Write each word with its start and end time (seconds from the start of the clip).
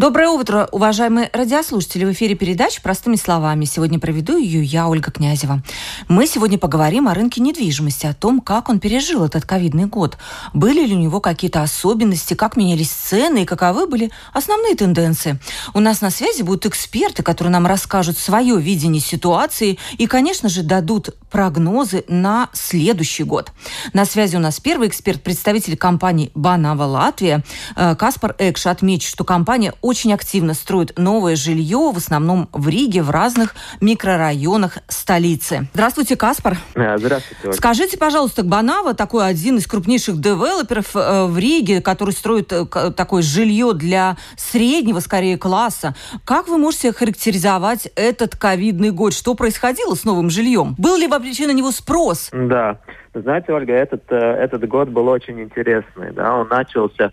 Доброе 0.00 0.30
утро, 0.30 0.66
уважаемые 0.72 1.28
радиослушатели. 1.30 2.06
В 2.06 2.12
эфире 2.12 2.34
передач 2.34 2.80
«Простыми 2.80 3.16
словами». 3.16 3.66
Сегодня 3.66 3.98
проведу 3.98 4.38
ее 4.38 4.64
я, 4.64 4.88
Ольга 4.88 5.10
Князева. 5.10 5.62
Мы 6.08 6.26
сегодня 6.26 6.56
поговорим 6.56 7.06
о 7.06 7.12
рынке 7.12 7.42
недвижимости, 7.42 8.06
о 8.06 8.14
том, 8.14 8.40
как 8.40 8.70
он 8.70 8.80
пережил 8.80 9.26
этот 9.26 9.44
ковидный 9.44 9.84
год. 9.84 10.16
Были 10.54 10.86
ли 10.86 10.94
у 10.94 10.98
него 10.98 11.20
какие-то 11.20 11.62
особенности, 11.62 12.32
как 12.32 12.56
менялись 12.56 12.88
цены 12.88 13.42
и 13.42 13.44
каковы 13.44 13.86
были 13.86 14.10
основные 14.32 14.74
тенденции. 14.74 15.38
У 15.74 15.80
нас 15.80 16.00
на 16.00 16.08
связи 16.08 16.40
будут 16.40 16.64
эксперты, 16.64 17.22
которые 17.22 17.52
нам 17.52 17.66
расскажут 17.66 18.16
свое 18.16 18.58
видение 18.58 19.02
ситуации 19.02 19.78
и, 19.98 20.06
конечно 20.06 20.48
же, 20.48 20.62
дадут 20.62 21.10
прогнозы 21.30 22.06
на 22.08 22.48
следующий 22.54 23.24
год. 23.24 23.52
На 23.92 24.06
связи 24.06 24.34
у 24.34 24.40
нас 24.40 24.60
первый 24.60 24.88
эксперт, 24.88 25.22
представитель 25.22 25.76
компании 25.76 26.30
«Банава 26.34 26.84
Латвия». 26.84 27.44
Каспар 27.76 28.34
Экш 28.38 28.64
отмечу, 28.64 29.06
что 29.06 29.24
компания 29.24 29.74
очень 29.90 30.14
активно 30.14 30.54
строит 30.54 30.96
новое 30.96 31.34
жилье, 31.34 31.90
в 31.92 31.96
основном 31.96 32.48
в 32.52 32.68
Риге, 32.68 33.02
в 33.02 33.10
разных 33.10 33.56
микрорайонах 33.80 34.78
столицы. 34.86 35.66
Здравствуйте, 35.74 36.16
Каспар. 36.16 36.56
Здравствуйте. 36.74 37.42
Ольга. 37.42 37.56
Скажите, 37.56 37.98
пожалуйста, 37.98 38.44
Банава 38.44 38.94
такой 38.94 39.26
один 39.26 39.56
из 39.56 39.66
крупнейших 39.66 40.20
девелоперов 40.20 40.94
э, 40.94 41.24
в 41.26 41.36
Риге, 41.36 41.80
который 41.80 42.12
строит 42.12 42.52
э, 42.52 42.66
такое 42.96 43.22
жилье 43.22 43.72
для 43.74 44.16
среднего, 44.36 45.00
скорее, 45.00 45.36
класса. 45.36 45.96
Как 46.24 46.46
вы 46.46 46.56
можете 46.56 46.92
характеризовать 46.92 47.88
этот 47.96 48.36
ковидный 48.36 48.92
год? 48.92 49.12
Что 49.12 49.34
происходило 49.34 49.96
с 49.96 50.04
новым 50.04 50.30
жильем? 50.30 50.76
Был 50.78 50.96
ли 50.96 51.08
вообще 51.08 51.48
на 51.48 51.52
него 51.52 51.72
спрос? 51.72 52.30
Да. 52.32 52.78
Знаете, 53.12 53.52
Ольга, 53.52 53.72
этот, 53.72 54.04
э, 54.12 54.16
этот 54.16 54.68
год 54.68 54.88
был 54.88 55.08
очень 55.08 55.40
интересный. 55.40 56.12
Да? 56.12 56.36
Он 56.36 56.46
начался 56.46 57.10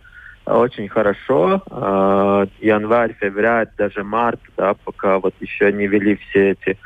очень 0.48 0.88
хорошо. 0.88 1.62
Январь, 2.60 3.14
февраль, 3.20 3.70
даже 3.78 4.04
март, 4.04 4.40
да, 4.56 4.74
пока 4.74 5.20
вот 5.20 5.34
еще 5.40 5.72
не 5.72 5.88
ввели 5.88 6.16
все 6.16 6.52
эти 6.52 6.78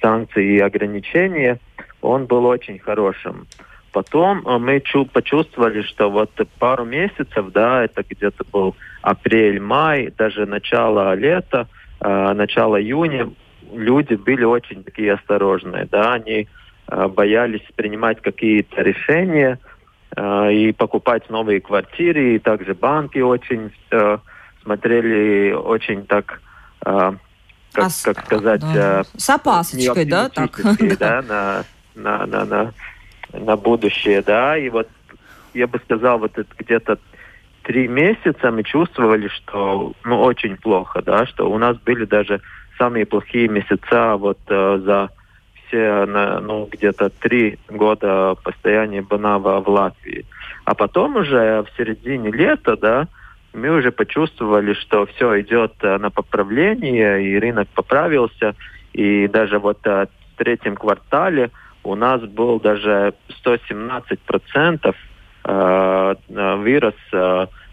санкции 0.00 0.56
и 0.56 0.60
ограничения, 0.60 1.58
он 2.00 2.26
был 2.26 2.44
очень 2.46 2.78
хорошим. 2.78 3.46
Потом 3.92 4.46
э, 4.46 4.58
мы 4.58 4.80
чу 4.80 5.06
почувствовали, 5.06 5.80
что 5.80 6.10
вот 6.10 6.30
пару 6.58 6.84
месяцев, 6.84 7.50
да, 7.52 7.84
это 7.84 8.04
где-то 8.08 8.44
был 8.52 8.76
апрель, 9.00 9.58
май, 9.58 10.12
даже 10.18 10.44
начало 10.44 11.14
лета, 11.14 11.66
э, 12.00 12.32
начало 12.34 12.78
июня, 12.80 13.30
люди 13.72 14.14
были 14.14 14.44
очень 14.44 14.84
такие 14.84 15.14
осторожные, 15.14 15.88
да, 15.90 16.12
они 16.12 16.46
э, 16.88 17.08
боялись 17.08 17.66
принимать 17.74 18.20
какие-то 18.20 18.82
решения, 18.82 19.58
и 20.18 20.72
покупать 20.72 21.28
новые 21.28 21.60
квартиры, 21.60 22.36
и 22.36 22.38
также 22.38 22.74
банки 22.74 23.18
очень 23.18 23.70
смотрели 24.66 25.52
очень 25.52 26.04
так, 26.06 26.40
э, 26.84 27.12
как, 27.72 27.86
а, 27.86 28.04
как 28.04 28.24
сказать, 28.24 28.60
да. 28.74 29.04
с 29.16 29.30
опасочкой, 29.30 30.04
да, 30.04 30.28
так, 30.28 30.60
да, 30.98 31.22
на, 31.22 31.64
на, 31.94 32.26
на, 32.26 32.44
на, 32.44 32.72
на 33.32 33.56
будущее, 33.56 34.22
да, 34.22 34.58
и 34.58 34.68
вот 34.68 34.88
я 35.54 35.68
бы 35.68 35.78
сказал, 35.84 36.18
вот 36.18 36.32
где-то 36.58 36.98
три 37.62 37.86
месяца 37.86 38.50
мы 38.50 38.64
чувствовали, 38.64 39.28
что 39.28 39.92
ну 40.04 40.20
очень 40.20 40.56
плохо, 40.56 41.00
да, 41.00 41.26
что 41.26 41.48
у 41.48 41.58
нас 41.58 41.76
были 41.78 42.04
даже 42.04 42.40
самые 42.76 43.06
плохие 43.06 43.48
месяца 43.48 44.16
вот 44.16 44.38
э, 44.48 44.80
за 44.84 45.10
все 45.66 46.06
ну, 46.06 46.68
где-то 46.70 47.10
три 47.10 47.58
года 47.68 48.36
постояния 48.44 49.02
Банава 49.02 49.60
в 49.60 49.68
Латвии. 49.68 50.24
А 50.64 50.74
потом 50.74 51.16
уже 51.16 51.62
в 51.62 51.76
середине 51.76 52.30
лета, 52.30 52.76
да, 52.76 53.08
мы 53.56 53.70
уже 53.70 53.90
почувствовали, 53.90 54.74
что 54.74 55.06
все 55.06 55.40
идет 55.40 55.72
э, 55.80 55.96
на 55.98 56.10
поправление, 56.10 57.24
и 57.26 57.38
рынок 57.38 57.68
поправился. 57.74 58.54
И 58.92 59.26
даже 59.28 59.58
вот 59.58 59.78
э, 59.86 60.06
в 60.34 60.36
третьем 60.36 60.76
квартале 60.76 61.50
у 61.82 61.94
нас 61.94 62.20
был 62.22 62.60
даже 62.60 63.14
117 63.38 64.20
процентов 64.20 64.94
э, 65.44 66.14
вырос 66.28 66.94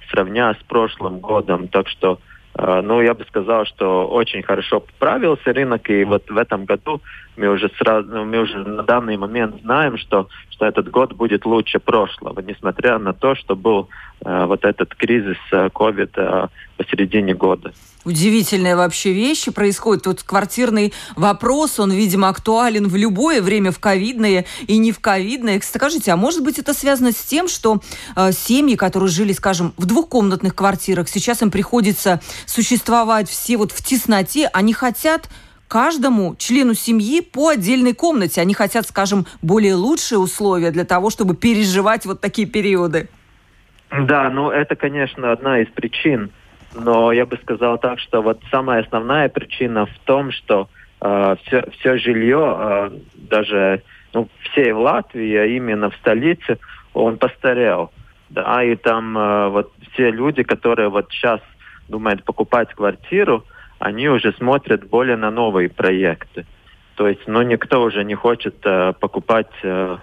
сравня 0.09 0.53
с 0.53 0.63
прошлым 0.63 1.19
годом. 1.19 1.67
Так 1.67 1.87
что 1.89 2.19
ну, 2.55 3.01
я 3.01 3.15
бы 3.15 3.25
сказал, 3.25 3.65
что 3.65 4.07
очень 4.07 4.43
хорошо 4.43 4.81
поправился 4.81 5.51
рынок, 5.53 5.89
и 5.89 6.03
вот 6.03 6.29
в 6.29 6.37
этом 6.37 6.65
году 6.65 7.01
мы 7.35 7.47
уже 7.47 7.71
сразу, 7.79 8.23
мы 8.23 8.37
уже 8.37 8.59
на 8.59 8.83
данный 8.83 9.17
момент 9.17 9.59
знаем, 9.63 9.97
что, 9.97 10.27
что 10.63 10.67
этот 10.67 10.89
год 10.89 11.13
будет 11.13 11.45
лучше 11.45 11.79
прошлого, 11.79 12.39
несмотря 12.39 12.97
на 12.97 13.13
то, 13.13 13.35
что 13.35 13.55
был 13.55 13.89
э, 14.23 14.45
вот 14.45 14.63
этот 14.63 14.95
кризис 14.95 15.37
COVID 15.51 16.11
э, 16.15 16.47
посередине 16.77 17.33
года. 17.33 17.73
Удивительные 18.05 18.75
вообще 18.75 19.13
вещи 19.13 19.51
происходят. 19.51 20.03
Тут 20.03 20.23
квартирный 20.23 20.93
вопрос, 21.15 21.79
он, 21.79 21.91
видимо, 21.91 22.29
актуален 22.29 22.87
в 22.87 22.95
любое 22.95 23.41
время, 23.41 23.71
в 23.71 23.79
ковидное 23.79 24.45
и 24.67 24.77
не 24.77 24.91
в 24.91 24.99
ковидное. 24.99 25.59
Скажите, 25.61 26.11
а 26.11 26.17
может 26.17 26.43
быть 26.43 26.59
это 26.59 26.73
связано 26.73 27.11
с 27.11 27.21
тем, 27.21 27.47
что 27.47 27.81
э, 28.15 28.31
семьи, 28.31 28.75
которые 28.75 29.09
жили, 29.09 29.33
скажем, 29.33 29.73
в 29.77 29.85
двухкомнатных 29.85 30.55
квартирах, 30.55 31.09
сейчас 31.09 31.41
им 31.41 31.51
приходится 31.51 32.21
существовать 32.45 33.29
все 33.29 33.57
вот 33.57 33.71
в 33.73 33.83
тесноте, 33.83 34.49
они 34.53 34.73
хотят 34.73 35.29
каждому 35.67 36.35
члену 36.35 36.73
семьи 36.73 37.21
по 37.21 37.49
отдельной 37.49 37.93
комнате. 37.93 38.41
Они 38.41 38.53
хотят, 38.53 38.87
скажем, 38.87 39.25
более 39.41 39.75
лучшие 39.75 40.19
условия 40.19 40.71
для 40.71 40.85
того, 40.85 41.09
чтобы 41.09 41.35
переживать 41.35 42.05
вот 42.05 42.21
такие 42.21 42.47
периоды. 42.47 43.09
Да, 43.89 44.29
ну 44.29 44.49
это, 44.49 44.75
конечно, 44.75 45.31
одна 45.31 45.59
из 45.59 45.67
причин 45.69 46.31
но 46.75 47.11
я 47.11 47.25
бы 47.25 47.37
сказал 47.37 47.77
так, 47.77 47.99
что 47.99 48.21
вот 48.21 48.41
самая 48.49 48.83
основная 48.83 49.29
причина 49.29 49.85
в 49.85 49.97
том, 50.05 50.31
что 50.31 50.69
э, 51.01 51.35
все, 51.43 51.65
все 51.71 51.97
жилье, 51.97 52.57
э, 52.57 52.91
даже 53.15 53.83
ну, 54.13 54.27
всей 54.41 54.71
Латвии, 54.71 55.35
а 55.35 55.45
именно 55.45 55.89
в 55.89 55.95
столице, 55.95 56.59
он 56.93 57.17
постарел. 57.17 57.91
Да, 58.29 58.63
и 58.63 58.75
там 58.75 59.17
э, 59.17 59.49
вот 59.49 59.71
все 59.91 60.09
люди, 60.09 60.43
которые 60.43 60.89
вот 60.89 61.11
сейчас 61.11 61.39
думают 61.87 62.23
покупать 62.23 62.73
квартиру, 62.73 63.45
они 63.79 64.09
уже 64.09 64.33
смотрят 64.33 64.87
более 64.87 65.17
на 65.17 65.31
новые 65.31 65.69
проекты. 65.69 66.45
То 66.95 67.07
есть, 67.07 67.27
ну, 67.27 67.41
никто 67.41 67.81
уже 67.81 68.03
не 68.03 68.15
хочет 68.15 68.55
э, 68.63 68.93
покупать 68.99 69.51
э, 69.63 69.97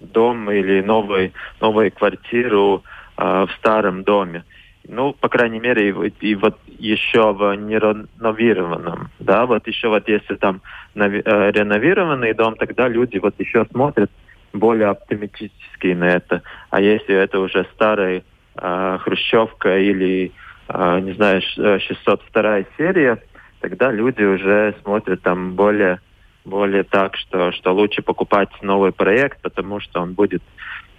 дом 0.00 0.50
или 0.50 0.80
новый, 0.80 1.32
новую 1.60 1.92
квартиру 1.92 2.82
э, 3.16 3.46
в 3.46 3.50
старом 3.58 4.04
доме 4.04 4.44
ну, 4.90 5.12
по 5.12 5.28
крайней 5.28 5.60
мере, 5.60 5.90
и, 5.90 6.12
и 6.20 6.34
вот 6.34 6.58
еще 6.66 7.32
в 7.32 7.54
нереновированном, 7.54 9.10
да, 9.18 9.46
вот 9.46 9.66
еще 9.66 9.88
вот 9.88 10.08
если 10.08 10.34
там 10.36 10.62
нави, 10.94 11.22
э, 11.24 11.50
реновированный 11.52 12.34
дом, 12.34 12.56
тогда 12.56 12.88
люди 12.88 13.18
вот 13.18 13.34
еще 13.38 13.66
смотрят 13.70 14.10
более 14.52 14.88
оптимистически 14.88 15.88
на 15.88 16.08
это. 16.08 16.42
А 16.70 16.80
если 16.80 17.14
это 17.14 17.38
уже 17.38 17.66
старая 17.74 18.24
э, 18.56 18.98
хрущевка 19.00 19.78
или, 19.78 20.32
не 21.00 21.12
знаю, 21.12 21.42
602 21.42 22.58
э, 22.58 22.64
серия, 22.76 23.22
тогда 23.60 23.90
люди 23.90 24.22
уже 24.22 24.74
смотрят 24.82 25.22
там 25.22 25.54
более 25.54 26.00
более 26.44 26.84
так, 26.84 27.16
что, 27.16 27.52
что 27.52 27.72
лучше 27.72 28.02
покупать 28.02 28.48
новый 28.62 28.92
проект, 28.92 29.42
потому 29.42 29.78
что 29.80 30.00
он 30.00 30.14
будет 30.14 30.42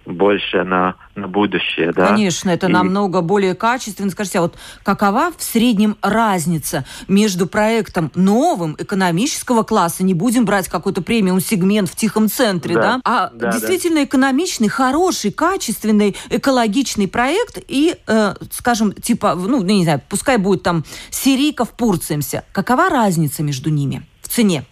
больше 0.04 0.64
на, 0.64 0.96
на 1.14 1.28
будущее. 1.28 1.92
Да? 1.92 2.08
Конечно, 2.08 2.50
это 2.50 2.66
и... 2.66 2.70
намного 2.70 3.20
более 3.20 3.54
качественно. 3.54 4.10
Скажите, 4.10 4.38
а 4.38 4.42
вот 4.42 4.56
какова 4.82 5.30
в 5.36 5.42
среднем 5.42 5.96
разница 6.02 6.84
между 7.08 7.46
проектом 7.46 8.10
новым 8.14 8.76
экономического 8.78 9.62
класса, 9.62 10.04
не 10.04 10.14
будем 10.14 10.44
брать 10.44 10.68
какой-то 10.68 11.02
премиум-сегмент 11.02 11.88
в 11.88 11.96
тихом 11.96 12.28
центре, 12.28 12.74
да, 12.74 12.80
да? 12.80 13.00
а 13.04 13.30
да, 13.34 13.52
действительно 13.52 13.96
да. 13.96 14.04
экономичный, 14.04 14.68
хороший, 14.68 15.30
качественный, 15.30 16.16
экологичный 16.30 17.08
проект 17.08 17.58
и, 17.68 17.96
э, 18.06 18.34
скажем, 18.50 18.92
типа, 18.92 19.34
ну, 19.34 19.62
не 19.62 19.84
знаю, 19.84 20.00
пускай 20.08 20.38
будет 20.38 20.62
там 20.62 20.84
Сирийка 21.10 21.64
в 21.64 21.70
Пурцемсе. 21.70 22.44
Какова 22.52 22.88
разница 22.88 23.42
между 23.42 23.70
ними 23.70 24.02
в 24.20 24.28
цене? 24.28 24.64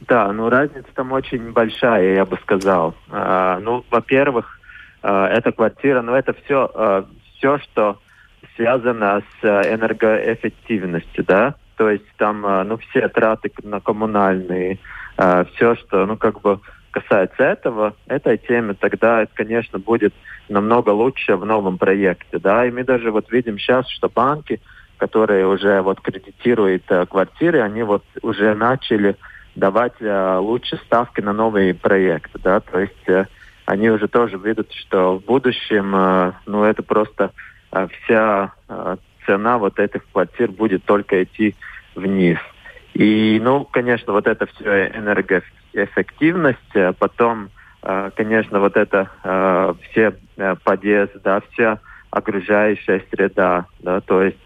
Да, 0.00 0.32
ну 0.32 0.48
разница 0.48 0.88
там 0.94 1.12
очень 1.12 1.52
большая, 1.52 2.14
я 2.14 2.24
бы 2.24 2.36
сказал. 2.42 2.94
А, 3.10 3.58
ну, 3.60 3.84
во-первых, 3.90 4.58
а, 5.02 5.28
эта 5.28 5.52
квартира, 5.52 6.02
ну 6.02 6.14
это 6.14 6.34
все, 6.44 6.70
а, 6.74 7.06
все, 7.36 7.58
что 7.58 7.98
связано 8.56 9.22
с 9.40 9.44
энергоэффективностью, 9.44 11.24
да, 11.24 11.54
то 11.76 11.90
есть 11.90 12.04
там, 12.18 12.42
ну, 12.68 12.76
все 12.76 13.08
траты 13.08 13.50
на 13.64 13.80
коммунальные, 13.80 14.78
все, 15.16 15.74
что, 15.74 16.06
ну, 16.06 16.16
как 16.16 16.40
бы 16.40 16.60
касается 16.92 17.42
этого, 17.42 17.96
этой 18.06 18.38
темы, 18.38 18.74
тогда 18.74 19.22
это, 19.22 19.32
конечно, 19.34 19.80
будет 19.80 20.14
намного 20.48 20.90
лучше 20.90 21.34
в 21.34 21.44
новом 21.44 21.78
проекте, 21.78 22.38
да, 22.38 22.64
и 22.64 22.70
мы 22.70 22.84
даже 22.84 23.10
вот 23.10 23.32
видим 23.32 23.58
сейчас, 23.58 23.88
что 23.88 24.08
банки 24.08 24.60
которые 24.96 25.46
уже 25.46 25.82
вот 25.82 26.00
кредитируют 26.00 26.84
квартиры, 27.10 27.60
они 27.60 27.82
вот 27.82 28.04
уже 28.22 28.54
начали 28.54 29.16
давать 29.54 29.94
э, 30.00 30.36
лучше 30.38 30.76
ставки 30.84 31.20
на 31.20 31.32
новые 31.32 31.74
проекты, 31.74 32.38
да, 32.42 32.60
то 32.60 32.80
есть 32.80 33.08
э, 33.08 33.26
они 33.66 33.90
уже 33.90 34.08
тоже 34.08 34.36
видят, 34.36 34.72
что 34.72 35.18
в 35.18 35.24
будущем, 35.24 35.94
э, 35.94 36.32
ну, 36.46 36.64
это 36.64 36.82
просто 36.82 37.32
э, 37.72 37.86
вся 37.88 38.52
э, 38.68 38.96
цена 39.26 39.58
вот 39.58 39.78
этих 39.78 40.04
квартир 40.12 40.50
будет 40.50 40.84
только 40.84 41.22
идти 41.22 41.54
вниз. 41.94 42.38
И, 42.94 43.40
ну, 43.42 43.64
конечно, 43.64 44.12
вот 44.12 44.26
это 44.26 44.46
все 44.46 44.88
энергоэффективность, 44.88 46.76
а 46.76 46.92
потом, 46.92 47.50
э, 47.82 48.10
конечно, 48.16 48.60
вот 48.60 48.76
это 48.76 49.10
э, 49.22 49.74
все 49.90 50.14
э, 50.36 50.56
подъезды, 50.62 51.20
да, 51.22 51.40
вся 51.50 51.78
окружающая 52.10 53.02
среда, 53.10 53.66
да, 53.80 54.00
то 54.00 54.22
есть 54.22 54.38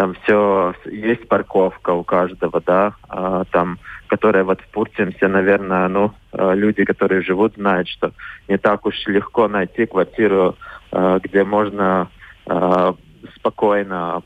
там 0.00 0.14
все, 0.22 0.74
есть 0.86 1.28
парковка 1.28 1.90
у 1.90 2.04
каждого, 2.04 2.62
да, 2.62 2.94
а, 3.06 3.44
там, 3.50 3.78
которая 4.06 4.44
вот 4.44 4.58
в 4.62 4.68
Пуртинсе, 4.68 5.28
наверное, 5.28 5.88
ну, 5.88 6.14
э, 6.32 6.54
люди, 6.54 6.86
которые 6.86 7.20
живут, 7.20 7.56
знают, 7.56 7.86
что 7.86 8.12
не 8.48 8.56
так 8.56 8.86
уж 8.86 8.94
легко 9.06 9.46
найти 9.46 9.84
квартиру, 9.84 10.56
э, 10.90 11.20
где 11.22 11.44
можно 11.44 12.08
э, 12.46 12.92
спокойно 13.36 14.22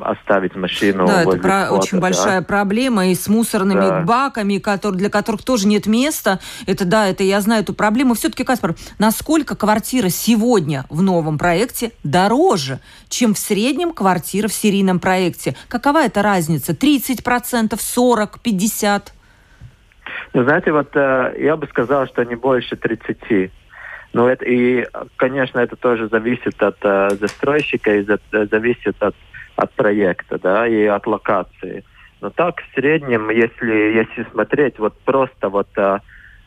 оставить 0.00 0.54
машину. 0.54 1.06
Да, 1.06 1.22
это 1.22 1.38
про, 1.38 1.66
входа, 1.66 1.72
очень 1.72 1.98
да. 1.98 2.02
большая 2.02 2.42
проблема 2.42 3.08
и 3.08 3.14
с 3.14 3.28
мусорными 3.28 3.80
да. 3.80 4.00
баками, 4.02 4.58
которые, 4.58 4.98
для 4.98 5.10
которых 5.10 5.42
тоже 5.42 5.66
нет 5.66 5.86
места. 5.86 6.40
Это 6.66 6.84
да, 6.84 7.08
это 7.08 7.22
я 7.22 7.40
знаю 7.40 7.62
эту 7.62 7.74
проблему. 7.74 8.14
Все-таки, 8.14 8.44
Каспар, 8.44 8.74
насколько 8.98 9.56
квартира 9.56 10.08
сегодня 10.08 10.84
в 10.90 11.02
новом 11.02 11.38
проекте 11.38 11.92
дороже, 12.04 12.80
чем 13.08 13.34
в 13.34 13.38
среднем 13.38 13.92
квартира 13.92 14.48
в 14.48 14.52
серийном 14.52 15.00
проекте? 15.00 15.56
Какова 15.68 16.04
эта 16.04 16.22
разница? 16.22 16.72
30%, 16.72 17.70
40%, 17.70 18.30
50%? 18.44 19.02
Ну, 20.34 20.42
знаете, 20.44 20.72
вот 20.72 20.90
э, 20.94 21.34
я 21.38 21.56
бы 21.56 21.66
сказал, 21.66 22.06
что 22.06 22.24
не 22.24 22.34
больше 22.34 22.76
30. 22.76 23.50
Ну, 24.12 24.26
это, 24.26 24.44
и, 24.44 24.86
конечно, 25.16 25.58
это 25.58 25.76
тоже 25.76 26.08
зависит 26.08 26.62
от 26.62 26.76
э, 26.82 27.10
застройщика 27.20 27.94
и 27.96 28.02
за, 28.02 28.18
зависит 28.32 28.96
от 29.02 29.14
от 29.58 29.72
проекта, 29.72 30.38
да, 30.38 30.68
и 30.68 30.84
от 30.84 31.06
локации. 31.06 31.84
Но 32.20 32.30
так 32.30 32.62
в 32.62 32.74
среднем, 32.74 33.28
если 33.30 33.72
если 33.72 34.24
смотреть 34.30 34.78
вот 34.78 34.96
просто 35.04 35.48
вот 35.48 35.66
а, 35.76 36.00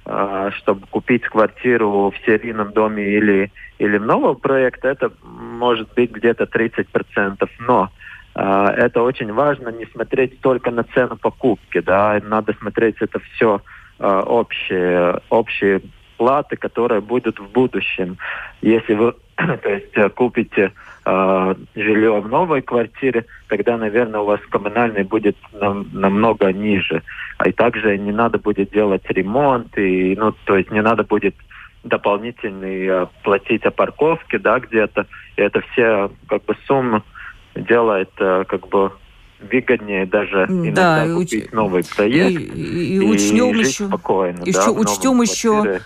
а, 0.06 0.52
чтобы 0.52 0.88
купить 0.88 1.24
квартиру 1.24 2.12
в 2.12 2.26
серийном 2.26 2.72
доме 2.72 3.04
или 3.04 3.52
или 3.80 3.98
в 3.98 4.06
новом 4.06 4.38
проекте, 4.38 4.88
это 4.88 5.12
может 5.24 5.94
быть 5.94 6.12
где-то 6.12 6.46
30%. 6.46 7.50
Но 7.60 7.90
а, 8.34 8.72
это 8.72 9.02
очень 9.02 9.34
важно 9.34 9.70
не 9.70 9.86
смотреть 9.88 10.40
только 10.40 10.72
на 10.72 10.84
цену 10.84 11.18
покупки, 11.18 11.82
да, 11.82 12.18
надо 12.24 12.54
смотреть 12.54 12.96
это 13.02 13.20
все 13.20 13.62
а, 14.00 14.22
общее, 14.22 15.20
общие 15.30 15.82
платы, 16.16 16.56
которые 16.56 17.02
будут 17.02 17.40
в 17.40 17.52
будущем. 17.52 18.18
Если 18.62 18.94
вы 18.94 19.16
то 19.36 19.70
есть 19.70 19.96
э, 19.98 20.10
купите 20.10 20.72
э, 21.06 21.56
жилье 21.76 22.20
в 22.20 22.28
новой 22.28 22.62
квартире, 22.62 23.26
тогда, 23.48 23.78
наверное, 23.78 24.22
у 24.22 24.26
вас 24.26 24.40
коммунальный 24.50 25.04
будет 25.04 25.38
нам, 25.54 25.88
намного 25.94 26.52
ниже. 26.52 27.04
А 27.38 27.50
и 27.50 27.52
также 27.52 27.98
не 27.98 28.12
надо 28.12 28.38
будет 28.38 28.72
делать 28.72 29.04
ремонт, 29.10 29.78
и, 29.78 30.16
ну, 30.16 30.34
то 30.46 30.58
есть 30.58 30.72
не 30.72 30.82
надо 30.82 31.04
будет 31.04 31.36
дополнительный 31.84 32.86
э, 32.86 33.08
платить 33.24 33.64
о 33.66 33.72
парковке, 33.72 34.38
да, 34.38 34.60
где-то. 34.60 35.08
И 35.38 35.42
это 35.42 35.62
все 35.72 36.12
как 36.28 36.46
бы 36.46 36.56
суммы 36.68 37.02
делает 37.56 38.12
э, 38.20 38.46
как 38.48 38.68
бы 38.68 38.92
выгоднее 39.42 40.06
даже 40.06 40.46
иногда 40.50 41.06
да, 41.06 41.14
купить 41.16 41.46
уч... 41.46 41.52
новый 41.52 41.84
проект 41.84 42.40
и, 42.40 42.44
и, 42.44 42.62
и, 42.62 42.96
и 42.96 43.00
учтем 43.00 43.56
еще, 43.56 43.88
спокойно. 43.88 44.42
Еще, 44.46 44.66
да, 44.66 44.72
учтем 44.72 45.22
еще 45.22 45.64
Э, 45.66 45.80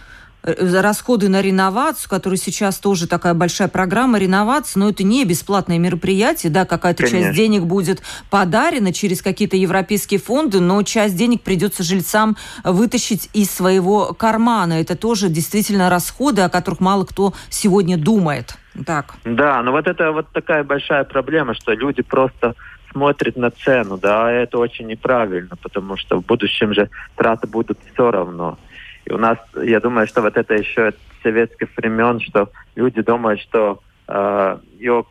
расходы 0.45 1.29
на 1.29 1.41
реновацию, 1.41 2.09
которые 2.09 2.37
сейчас 2.37 2.77
тоже 2.77 3.07
такая 3.07 3.33
большая 3.33 3.67
программа 3.67 4.19
реновации, 4.19 4.79
но 4.79 4.89
это 4.89 5.03
не 5.03 5.25
бесплатное 5.25 5.79
мероприятие, 5.79 6.51
да, 6.51 6.65
какая-то 6.65 7.07
часть 7.07 7.35
денег 7.35 7.63
будет 7.63 8.01
подарена 8.29 8.93
через 8.93 9.21
какие-то 9.21 9.57
европейские 9.57 10.19
фонды, 10.19 10.59
но 10.59 10.81
часть 10.83 11.15
денег 11.15 11.41
придется 11.41 11.83
жильцам 11.83 12.37
вытащить 12.63 13.29
из 13.33 13.49
своего 13.49 14.13
кармана. 14.13 14.73
Это 14.73 14.95
тоже 14.95 15.29
действительно 15.29 15.89
расходы, 15.89 16.41
о 16.41 16.49
которых 16.49 16.79
мало 16.79 17.05
кто 17.05 17.33
сегодня 17.49 17.97
думает. 17.97 18.55
Так. 18.85 19.15
Да, 19.23 19.61
но 19.63 19.71
вот 19.71 19.87
это 19.87 20.11
вот 20.11 20.27
такая 20.31 20.63
большая 20.63 21.05
проблема, 21.05 21.53
что 21.53 21.73
люди 21.73 22.01
просто 22.01 22.55
смотрят 22.91 23.35
на 23.35 23.51
цену, 23.51 23.97
да, 23.97 24.31
это 24.31 24.57
очень 24.57 24.87
неправильно, 24.87 25.55
потому 25.61 25.97
что 25.97 26.21
в 26.21 26.25
будущем 26.25 26.73
же 26.73 26.89
траты 27.15 27.47
будут 27.47 27.77
все 27.93 28.09
равно. 28.09 28.57
И 29.05 29.13
у 29.13 29.17
нас, 29.17 29.37
я 29.61 29.79
думаю, 29.79 30.07
что 30.07 30.21
вот 30.21 30.35
это 30.37 30.55
еще 30.55 30.87
от 30.87 30.95
советских 31.21 31.69
времен, 31.77 32.19
что 32.19 32.49
люди 32.75 33.01
думают, 33.01 33.39
что 33.39 33.79
э, 34.07 34.57
ее 34.79 35.05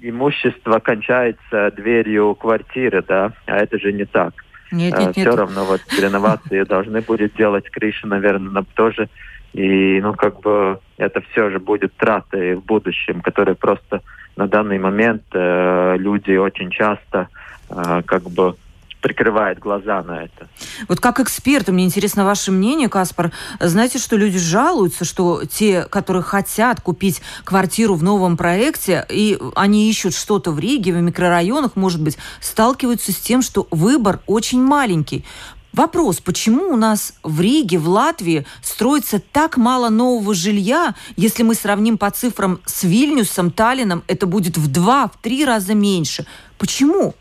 имущество 0.00 0.78
кончается 0.78 1.70
дверью 1.72 2.34
квартиры, 2.34 3.02
да, 3.06 3.32
а 3.46 3.56
это 3.56 3.78
же 3.78 3.92
не 3.92 4.04
так. 4.04 4.34
Нет, 4.70 4.98
нет, 4.98 5.12
Все 5.12 5.24
нет. 5.24 5.34
равно 5.34 5.64
вот 5.64 5.80
реновации 5.98 6.62
должны 6.64 7.00
будет 7.00 7.34
делать 7.34 7.68
крыши, 7.70 8.06
наверное, 8.06 8.64
тоже. 8.74 9.08
И, 9.54 9.98
ну, 10.02 10.12
как 10.12 10.40
бы 10.40 10.78
это 10.98 11.22
все 11.30 11.50
же 11.50 11.58
будет 11.58 11.94
траты 11.96 12.56
в 12.56 12.64
будущем, 12.64 13.22
которые 13.22 13.54
просто 13.54 14.02
на 14.36 14.46
данный 14.46 14.78
момент 14.78 15.22
э, 15.32 15.96
люди 15.98 16.36
очень 16.36 16.70
часто 16.70 17.28
э, 17.70 18.02
как 18.04 18.24
бы 18.24 18.56
прикрывает 19.00 19.58
глаза 19.58 20.02
на 20.02 20.24
это. 20.24 20.48
Вот 20.88 21.00
как 21.00 21.20
эксперт, 21.20 21.68
мне 21.68 21.84
интересно 21.84 22.24
ваше 22.24 22.50
мнение, 22.50 22.88
Каспар. 22.88 23.32
Знаете, 23.60 23.98
что 23.98 24.16
люди 24.16 24.38
жалуются, 24.38 25.04
что 25.04 25.42
те, 25.44 25.84
которые 25.84 26.22
хотят 26.22 26.80
купить 26.80 27.22
квартиру 27.44 27.94
в 27.94 28.02
новом 28.02 28.36
проекте, 28.36 29.06
и 29.08 29.38
они 29.54 29.88
ищут 29.88 30.14
что-то 30.14 30.50
в 30.50 30.58
Риге, 30.58 30.92
в 30.92 31.00
микрорайонах, 31.00 31.76
может 31.76 32.02
быть, 32.02 32.18
сталкиваются 32.40 33.12
с 33.12 33.16
тем, 33.16 33.42
что 33.42 33.66
выбор 33.70 34.20
очень 34.26 34.62
маленький. 34.62 35.24
Вопрос, 35.72 36.18
почему 36.20 36.72
у 36.72 36.76
нас 36.76 37.14
в 37.22 37.40
Риге, 37.40 37.78
в 37.78 37.88
Латвии 37.88 38.46
строится 38.62 39.20
так 39.20 39.56
мало 39.56 39.90
нового 39.90 40.34
жилья, 40.34 40.94
если 41.16 41.42
мы 41.42 41.54
сравним 41.54 41.98
по 41.98 42.10
цифрам 42.10 42.58
с 42.64 42.82
Вильнюсом, 42.82 43.50
Таллином, 43.50 44.02
это 44.08 44.26
будет 44.26 44.56
в 44.56 44.72
два, 44.72 45.08
в 45.08 45.18
три 45.22 45.44
раза 45.44 45.74
меньше. 45.74 46.26
Почему? 46.58 47.14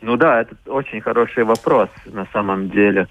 Ну 0.00 0.16
да, 0.16 0.42
это 0.42 0.56
очень 0.66 1.00
хороший 1.00 1.44
вопрос 1.44 1.88
на 2.06 2.26
самом 2.32 2.70
деле. 2.70 3.08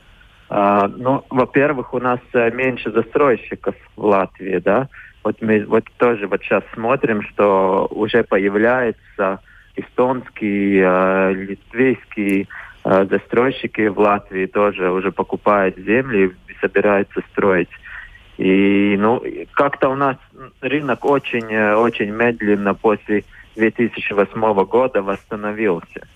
А, 0.50 0.88
ну, 0.88 1.26
во-первых, 1.30 1.94
у 1.94 2.00
нас 2.00 2.20
э, 2.34 2.52
меньше 2.52 2.92
застройщиков 2.92 3.76
в 3.96 4.06
Латвии, 4.06 4.60
да. 4.60 4.88
Вот 5.24 5.42
мы 5.42 5.66
вот 5.66 5.84
тоже 5.98 6.28
вот 6.28 6.42
сейчас 6.42 6.64
смотрим, 6.74 7.22
что 7.24 7.88
уже 7.92 8.24
появляется 8.24 9.42
эстонские, 9.76 11.58
э, 11.74 12.46
э, 12.86 13.06
застройщики 13.10 13.88
в 13.88 14.00
Латвии 14.00 14.46
тоже 14.46 14.90
уже 14.90 15.12
покупают 15.12 15.78
земли 15.78 16.32
и 16.48 16.54
собираются 16.62 17.22
строить. 17.32 17.70
И 18.38 18.96
ну 18.98 19.22
как-то 19.52 19.90
у 19.90 19.96
нас 19.96 20.16
рынок 20.62 21.04
очень 21.04 21.58
очень 21.58 22.12
медленно 22.12 22.74
после 22.76 23.26
2008 23.56 24.66
года 24.66 25.02
восстановился 25.02 26.08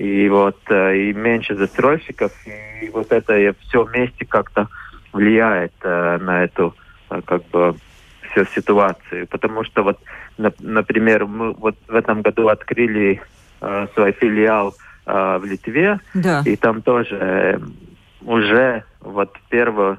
и 0.00 0.30
вот 0.30 0.58
э, 0.70 0.96
и 0.96 1.12
меньше 1.12 1.54
застройщиков, 1.56 2.32
и 2.46 2.88
вот 2.88 3.12
это 3.12 3.54
все 3.60 3.84
вместе 3.84 4.24
как-то 4.24 4.68
влияет 5.12 5.74
э, 5.82 6.18
на 6.22 6.44
эту 6.44 6.74
э, 7.10 7.20
как 7.22 7.44
бы 7.48 7.76
всю 8.30 8.46
ситуацию. 8.46 9.26
Потому 9.26 9.62
что 9.62 9.82
вот, 9.82 9.98
например, 10.58 11.26
мы 11.26 11.52
вот 11.52 11.76
в 11.86 11.94
этом 11.94 12.22
году 12.22 12.48
открыли 12.48 13.20
свой 13.94 14.12
филиал 14.12 14.74
в 15.04 15.42
Литве, 15.44 16.00
да. 16.14 16.42
и 16.46 16.56
там 16.56 16.80
тоже 16.80 17.60
уже 18.22 18.84
вот 19.00 19.36
первый, 19.50 19.96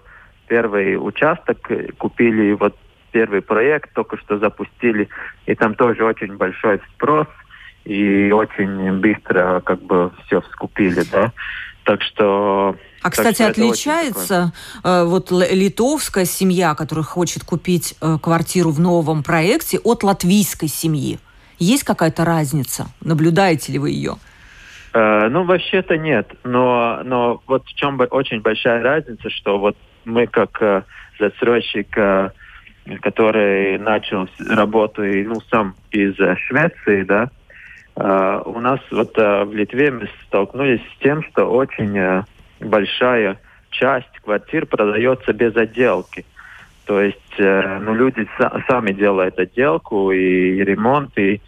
первый 0.48 0.96
участок 0.96 1.70
купили, 2.00 2.53
вот 2.53 2.75
первый 3.12 3.41
проект 3.43 3.93
только 3.93 4.17
что 4.17 4.39
запустили, 4.39 5.10
и 5.46 5.53
там 5.53 5.75
тоже 5.75 6.03
очень 6.05 6.38
большой 6.38 6.81
спрос– 6.96 7.27
и 7.85 8.31
очень 8.31 9.00
быстро 9.00 9.61
как 9.61 9.81
бы 9.81 10.11
все 10.25 10.41
скупили, 10.51 11.03
да. 11.11 11.31
Так 11.83 12.01
что... 12.03 12.75
А, 13.01 13.09
кстати, 13.09 13.39
так 13.39 13.51
отличается 13.51 14.53
э, 14.83 15.03
вот 15.05 15.31
литовская 15.31 16.25
семья, 16.25 16.75
которая 16.75 17.03
хочет 17.03 17.43
купить 17.43 17.95
э, 18.00 18.17
квартиру 18.21 18.69
в 18.69 18.79
новом 18.79 19.23
проекте, 19.23 19.79
от 19.79 20.03
латвийской 20.03 20.67
семьи? 20.67 21.17
Есть 21.57 21.83
какая-то 21.83 22.23
разница? 22.23 22.88
Наблюдаете 23.01 23.71
ли 23.71 23.79
вы 23.79 23.89
ее? 23.89 24.17
Э, 24.93 25.29
ну, 25.29 25.43
вообще-то 25.43 25.97
нет. 25.97 26.31
Но, 26.43 27.01
но 27.03 27.41
вот 27.47 27.65
в 27.65 27.73
чем 27.73 28.00
очень 28.11 28.41
большая 28.41 28.83
разница, 28.83 29.29
что 29.29 29.57
вот 29.57 29.75
мы 30.05 30.27
как 30.27 30.61
э, 30.61 30.83
застройщик, 31.19 31.97
э, 31.97 32.29
который 33.01 33.77
начал 33.79 34.27
работу 34.50 35.03
ну, 35.03 35.41
сам 35.50 35.75
из 35.91 36.15
Швеции, 36.15 37.03
да, 37.03 37.29
Uh, 38.01 38.41
у 38.46 38.60
нас 38.60 38.79
вот 38.89 39.15
uh, 39.20 39.46
в 39.46 39.53
Литве 39.53 39.91
мы 39.91 40.10
столкнулись 40.25 40.81
с 40.81 41.03
тем, 41.03 41.22
что 41.24 41.46
очень 41.46 41.96
uh, 42.00 42.24
большая 42.60 43.38
часть 43.70 44.17
квартир 44.24 44.65
продается 44.65 45.34
без 45.34 45.55
отделки. 45.55 46.25
То 46.86 47.00
есть, 47.00 47.36
ну, 47.38 47.93
люди 47.93 48.27
са- 48.39 48.63
сами 48.67 48.91
делают 48.91 49.38
отделку 49.39 50.12
и, 50.12 50.63
ремонт, 50.63 51.15
и, 51.17 51.39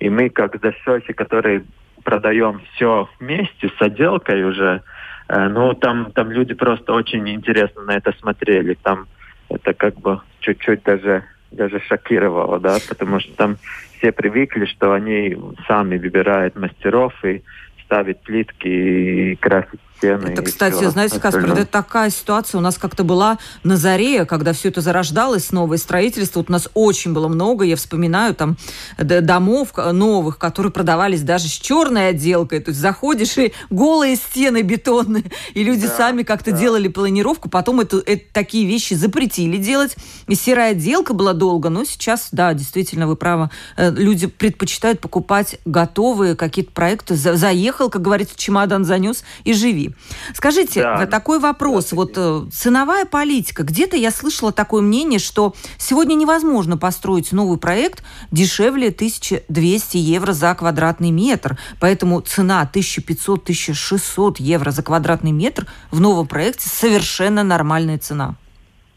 и 0.00 0.08
мы 0.08 0.30
как 0.30 0.58
застройщик, 0.60 1.16
который 1.16 1.62
продаем 2.02 2.62
все 2.72 3.06
вместе 3.20 3.68
с 3.68 3.82
отделкой 3.82 4.42
уже, 4.44 4.82
ну, 5.28 5.74
там, 5.74 6.10
там 6.12 6.32
люди 6.32 6.54
просто 6.54 6.94
очень 6.94 7.28
интересно 7.28 7.82
на 7.82 7.96
это 7.96 8.12
смотрели. 8.18 8.78
Там 8.82 9.06
это 9.50 9.74
как 9.74 9.94
бы 10.00 10.20
чуть-чуть 10.40 10.82
даже 10.82 11.22
даже 11.50 11.80
шокировало, 11.80 12.60
да, 12.60 12.78
потому 12.88 13.20
что 13.20 13.32
там 13.34 13.56
все 13.96 14.12
привыкли, 14.12 14.66
что 14.66 14.92
они 14.92 15.36
сами 15.66 15.98
выбирают 15.98 16.56
мастеров 16.56 17.12
и 17.24 17.42
ставить 17.84 18.20
плитки 18.20 18.68
и 18.68 19.36
красить 19.36 19.80
стены. 19.98 20.28
Это, 20.28 20.42
кстати, 20.42 20.84
знаете, 20.88 21.20
Каспар, 21.20 21.52
это 21.52 21.66
такая 21.66 22.10
ситуация 22.10 22.58
у 22.58 22.62
нас 22.62 22.78
как-то 22.78 23.04
была 23.04 23.38
на 23.64 23.76
заре, 23.76 24.24
когда 24.24 24.52
все 24.52 24.68
это 24.68 24.80
зарождалось, 24.80 25.52
новое 25.52 25.78
строительство. 25.78 26.40
Вот 26.40 26.48
у 26.48 26.52
нас 26.52 26.68
очень 26.74 27.12
было 27.12 27.28
много, 27.28 27.64
я 27.64 27.76
вспоминаю, 27.76 28.34
там, 28.34 28.56
домов 28.98 29.72
новых, 29.76 30.38
которые 30.38 30.72
продавались 30.72 31.22
даже 31.22 31.48
с 31.48 31.52
черной 31.52 32.10
отделкой. 32.10 32.60
То 32.60 32.70
есть 32.70 32.80
заходишь 32.80 33.36
и 33.38 33.52
голые 33.70 34.16
стены 34.16 34.62
бетонные, 34.62 35.24
и 35.54 35.64
люди 35.64 35.86
да, 35.86 35.94
сами 35.94 36.22
как-то 36.22 36.52
да. 36.52 36.58
делали 36.58 36.88
планировку. 36.88 37.48
Потом 37.48 37.80
это, 37.80 38.02
это, 38.04 38.24
такие 38.32 38.66
вещи 38.66 38.94
запретили 38.94 39.56
делать. 39.56 39.96
И 40.26 40.34
серая 40.34 40.72
отделка 40.72 41.14
была 41.14 41.32
долго, 41.32 41.68
но 41.68 41.84
сейчас, 41.84 42.28
да, 42.32 42.54
действительно, 42.54 43.06
вы 43.06 43.16
правы, 43.16 43.50
э, 43.76 43.90
люди 43.90 44.26
предпочитают 44.26 45.00
покупать 45.00 45.58
готовые 45.64 46.36
какие-то 46.36 46.72
проекты. 46.72 47.16
Заехал, 47.16 47.90
как 47.90 48.02
говорится, 48.02 48.34
чемодан 48.36 48.84
занес 48.84 49.24
и 49.44 49.52
живи. 49.52 49.87
Скажите, 50.34 50.82
да. 50.82 51.06
такой 51.06 51.38
вопрос. 51.38 51.92
Вот 51.92 52.12
э, 52.16 52.42
ценовая 52.52 53.04
политика. 53.04 53.62
Где-то 53.62 53.96
я 53.96 54.10
слышала 54.10 54.52
такое 54.52 54.82
мнение, 54.82 55.18
что 55.18 55.54
сегодня 55.76 56.14
невозможно 56.14 56.76
построить 56.76 57.32
новый 57.32 57.58
проект 57.58 58.04
дешевле 58.30 58.88
1200 58.88 59.96
евро 59.96 60.32
за 60.32 60.54
квадратный 60.54 61.10
метр. 61.10 61.58
Поэтому 61.80 62.20
цена 62.20 62.68
1500-1600 62.72 64.36
евро 64.38 64.70
за 64.70 64.82
квадратный 64.82 65.32
метр 65.32 65.66
в 65.90 66.00
новом 66.00 66.26
проекте 66.26 66.68
совершенно 66.68 67.42
нормальная 67.42 67.98
цена. 67.98 68.36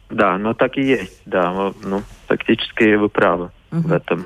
Да, 0.09 0.37
ну 0.37 0.53
так 0.53 0.77
и 0.77 0.81
есть, 0.81 1.21
да, 1.25 1.73
ну, 1.83 2.03
фактически 2.27 2.95
вы 2.95 3.07
правы 3.07 3.51
угу. 3.71 3.87
в 3.87 3.91
этом. 3.93 4.25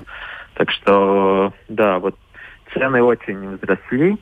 Так 0.55 0.71
что, 0.71 1.53
да, 1.67 1.99
вот 1.99 2.15
цены 2.73 3.03
очень 3.03 3.49
возросли, 3.49 4.17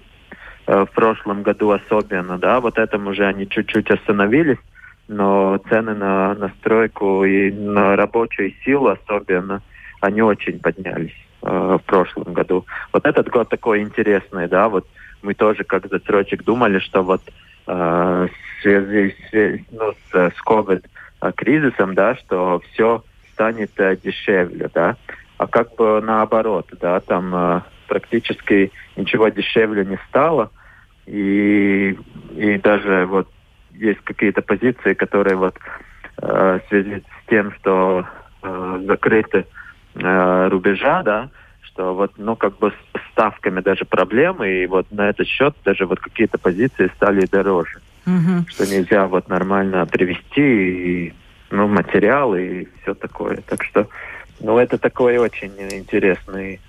в 0.66 0.90
прошлом 0.94 1.44
году 1.44 1.72
особенно, 1.72 2.38
да, 2.38 2.60
вот 2.60 2.78
этом 2.78 3.08
уже 3.08 3.26
они 3.26 3.48
чуть-чуть 3.50 3.92
остановились, 3.92 4.60
но 5.08 5.58
цены 5.70 5.94
на, 5.94 6.34
на 6.36 6.50
стройку 6.60 7.24
и 7.26 7.52
на 7.52 7.96
рабочую 7.96 8.54
силу 8.64 8.88
особенно, 8.88 9.62
они 10.02 10.22
очень 10.22 10.60
поднялись 10.60 11.16
э, 11.42 11.78
в 11.82 11.86
прошлом 11.86 12.34
году. 12.34 12.66
Вот 12.92 13.06
этот 13.06 13.30
год 13.30 13.50
такой 13.50 13.82
интересный, 13.82 14.48
да, 14.48 14.70
вот 14.70 14.88
мы 15.22 15.34
тоже 15.34 15.64
как 15.64 15.88
застройщик 15.88 16.44
думали, 16.44 16.80
что 16.80 17.04
вот 17.04 17.22
э, 17.68 17.72
в 17.72 18.62
связи 18.62 19.16
с, 19.32 19.66
ну, 19.72 19.94
с, 19.94 20.14
с 20.14 20.46
COVID 20.46 20.86
кризисом, 21.36 21.96
да, 21.96 22.16
что 22.16 22.62
все 22.72 23.04
станет 23.34 23.72
э, 23.78 23.98
дешевле, 24.04 24.70
да, 24.74 24.98
а 25.38 25.48
как 25.48 25.76
бы 25.76 26.02
наоборот, 26.02 26.68
да, 26.80 27.00
там 27.00 27.34
э, 27.36 27.62
практически 27.94 28.72
ничего 28.96 29.30
дешевле 29.30 29.86
не 29.86 30.00
стало. 30.10 30.50
И, 31.06 31.96
и 32.36 32.58
даже 32.58 33.06
вот 33.06 33.28
есть 33.74 34.00
какие-то 34.04 34.42
позиции, 34.42 34.96
которые 34.96 35.36
вот 35.36 35.56
э, 36.20 36.60
в 36.60 36.70
связи 36.70 37.02
с 37.02 37.30
тем, 37.30 37.52
что 37.52 38.08
э, 38.42 38.84
закрыты 38.88 39.46
э, 39.94 40.48
рубежа, 40.48 41.04
да, 41.04 41.30
что 41.62 41.94
вот, 41.94 42.14
ну, 42.18 42.36
как 42.36 42.58
бы 42.58 42.72
с 42.72 43.12
ставками 43.12 43.62
даже 43.62 43.86
проблемы, 43.86 44.64
и 44.64 44.66
вот 44.66 44.92
на 44.92 45.10
этот 45.10 45.28
счет 45.28 45.56
даже 45.64 45.86
вот 45.86 46.00
какие-то 46.00 46.40
позиции 46.40 46.92
стали 46.96 47.28
дороже. 47.28 47.80
Mm-hmm. 48.08 48.50
Что 48.50 48.66
нельзя 48.66 49.06
вот 49.06 49.30
нормально 49.30 49.86
привести, 49.86 50.42
и, 50.42 51.14
ну, 51.52 51.68
материалы 51.68 52.42
и 52.42 52.68
все 52.82 52.96
такое. 52.96 53.38
Так 53.48 53.64
что, 53.64 53.88
ну, 54.40 54.58
это 54.58 54.80
такой 54.80 55.20
очень 55.20 55.54
интересный 55.72 56.60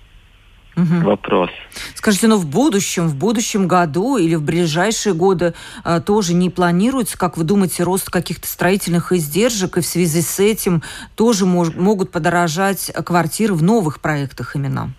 угу. 0.76 1.06
вопрос. 1.06 1.50
Скажите, 1.94 2.28
но 2.28 2.36
в 2.36 2.46
будущем, 2.46 3.08
в 3.08 3.16
будущем 3.16 3.68
году 3.68 4.16
или 4.16 4.34
в 4.34 4.42
ближайшие 4.42 5.14
годы 5.14 5.54
а, 5.82 6.00
тоже 6.00 6.34
не 6.34 6.50
планируется, 6.50 7.18
как 7.18 7.36
вы 7.36 7.44
думаете, 7.44 7.82
рост 7.82 8.10
каких-то 8.10 8.46
строительных 8.46 9.12
издержек, 9.12 9.76
и 9.76 9.80
в 9.80 9.86
связи 9.86 10.22
с 10.22 10.40
этим 10.40 10.82
тоже 11.16 11.46
мож, 11.46 11.74
могут 11.74 12.10
подорожать 12.10 12.92
квартиры 13.04 13.54
в 13.54 13.62
новых 13.62 14.00
проектах 14.00 14.56
именно? 14.56 14.92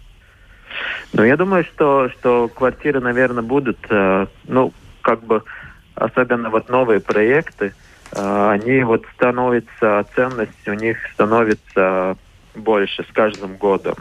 Ну, 1.13 1.23
я 1.23 1.37
думаю, 1.37 1.63
что, 1.63 2.09
что 2.09 2.49
квартиры, 2.49 2.99
наверное, 2.99 3.43
будут, 3.43 3.77
э, 3.89 4.27
ну, 4.45 4.73
как 5.01 5.23
бы, 5.23 5.43
особенно 5.93 6.49
вот 6.49 6.69
новые 6.69 6.99
проекты, 6.99 7.73
э, 8.11 8.49
они 8.49 8.83
вот 8.83 9.05
становятся, 9.15 10.05
ценность 10.13 10.67
у 10.67 10.73
них 10.73 10.97
становится 11.13 12.17
больше 12.53 13.05
с 13.09 13.13
каждым 13.13 13.55
годом. 13.57 13.95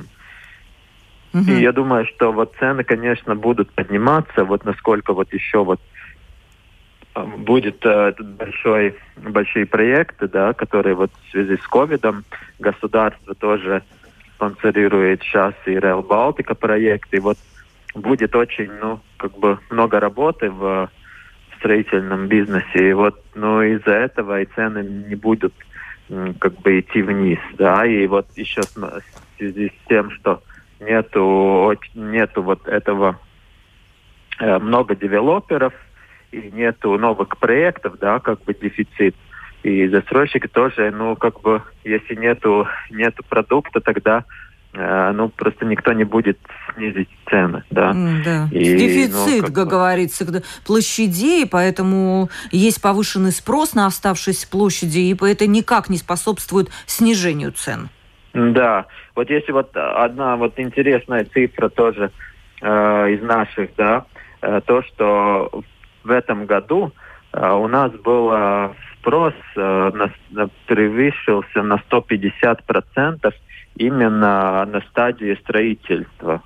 Угу. 1.35 1.51
И 1.51 1.61
я 1.61 1.73
думаю, 1.73 2.07
что 2.07 2.33
вот 2.33 2.55
цены, 2.61 2.85
конечно, 2.85 3.35
будут 3.35 3.71
подниматься, 3.73 4.45
вот 4.45 4.65
насколько 4.65 5.13
вот 5.13 5.33
еще 5.33 5.65
вот 5.65 5.81
а, 7.15 7.25
будет 7.25 7.85
э, 7.85 8.15
большой, 8.21 8.95
большие 9.17 9.67
проекты, 9.67 10.29
да, 10.29 10.53
которые 10.53 10.95
вот 10.95 11.11
в 11.27 11.31
связи 11.33 11.57
с 11.57 11.67
ковидом 11.67 12.25
государство 12.61 13.35
тоже 13.35 13.83
спонсорирует 14.37 15.23
сейчас 15.23 15.55
и 15.67 15.71
Rail 15.71 16.07
Балтика 16.07 16.55
проект, 16.55 17.13
и 17.13 17.19
вот 17.19 17.39
будет 17.97 18.37
очень, 18.37 18.71
ну, 18.81 19.01
как 19.17 19.37
бы 19.37 19.59
много 19.71 19.99
работы 19.99 20.51
в 20.51 20.89
строительном 21.59 22.29
бизнесе, 22.29 22.91
и 22.91 22.93
вот, 22.93 23.21
ну, 23.35 23.61
из-за 23.61 23.93
этого 23.93 24.41
и 24.41 24.47
цены 24.55 24.85
не 25.09 25.17
будут 25.17 25.55
как 26.39 26.61
бы 26.61 26.81
идти 26.81 27.03
вниз, 27.03 27.39
да, 27.55 27.87
и 27.87 28.07
вот 28.07 28.27
еще 28.37 28.61
в 28.61 29.03
связи 29.39 29.69
с 29.69 29.89
тем, 29.89 30.11
что 30.11 30.43
нету, 30.85 31.75
нету 31.95 32.43
вот 32.43 32.69
этого 32.69 33.19
э, 34.39 34.59
много 34.59 34.95
девелоперов, 34.95 35.73
и 36.35 36.51
нету 36.53 36.99
новых 36.99 37.39
проектов, 37.39 37.99
да, 38.01 38.19
как 38.21 38.43
бы 38.45 38.55
дефицит. 38.55 39.15
И 39.63 39.89
застройщики 39.89 40.47
тоже, 40.47 40.91
ну, 40.91 41.17
как 41.17 41.41
бы, 41.41 41.63
если 41.85 42.15
нету, 42.17 42.67
нету 42.91 43.25
продукта, 43.27 43.81
тогда 43.81 44.25
э, 44.75 45.13
ну, 45.15 45.31
просто 45.31 45.65
никто 45.65 45.93
не 45.93 46.05
будет 46.05 46.39
снизить 46.75 47.09
цены, 47.31 47.63
да. 47.71 47.95
Да. 48.25 48.49
И, 48.53 48.77
Дефицит, 48.77 49.49
ну, 49.49 49.55
как 49.55 49.69
говорится, 49.69 50.43
площадей, 50.67 51.47
поэтому 51.47 52.29
есть 52.51 52.83
повышенный 52.83 53.33
спрос 53.33 53.75
на 53.75 53.87
оставшиеся 53.87 54.49
площади, 54.51 54.99
и 54.99 55.17
это 55.25 55.47
никак 55.47 55.89
не 55.89 55.97
способствует 55.97 56.69
снижению 56.87 57.53
цен. 57.53 57.89
Да, 58.35 58.87
вот 59.15 59.31
если 59.31 59.53
вот 59.53 59.71
одна 59.77 60.37
вот 60.37 60.59
интересная 60.59 61.25
цифра 61.25 61.69
тоже 61.69 62.11
э, 62.61 63.11
из 63.13 63.23
наших, 63.23 63.71
да, 63.77 64.07
э, 64.43 64.61
то, 64.67 64.83
что 64.83 65.63
в 66.03 66.11
этом 66.11 66.47
году 66.47 66.93
э, 67.33 67.49
у 67.53 67.69
нас 67.69 67.93
был 67.93 68.31
э, 68.33 68.71
спрос 68.99 69.35
э, 69.55 69.91
на, 69.95 70.11
на, 70.31 70.51
превысился 70.67 71.63
на 71.63 71.81
150% 71.89 73.33
именно 73.77 74.65
на 74.65 74.81
стадии 74.91 75.39
строительства 75.41 76.43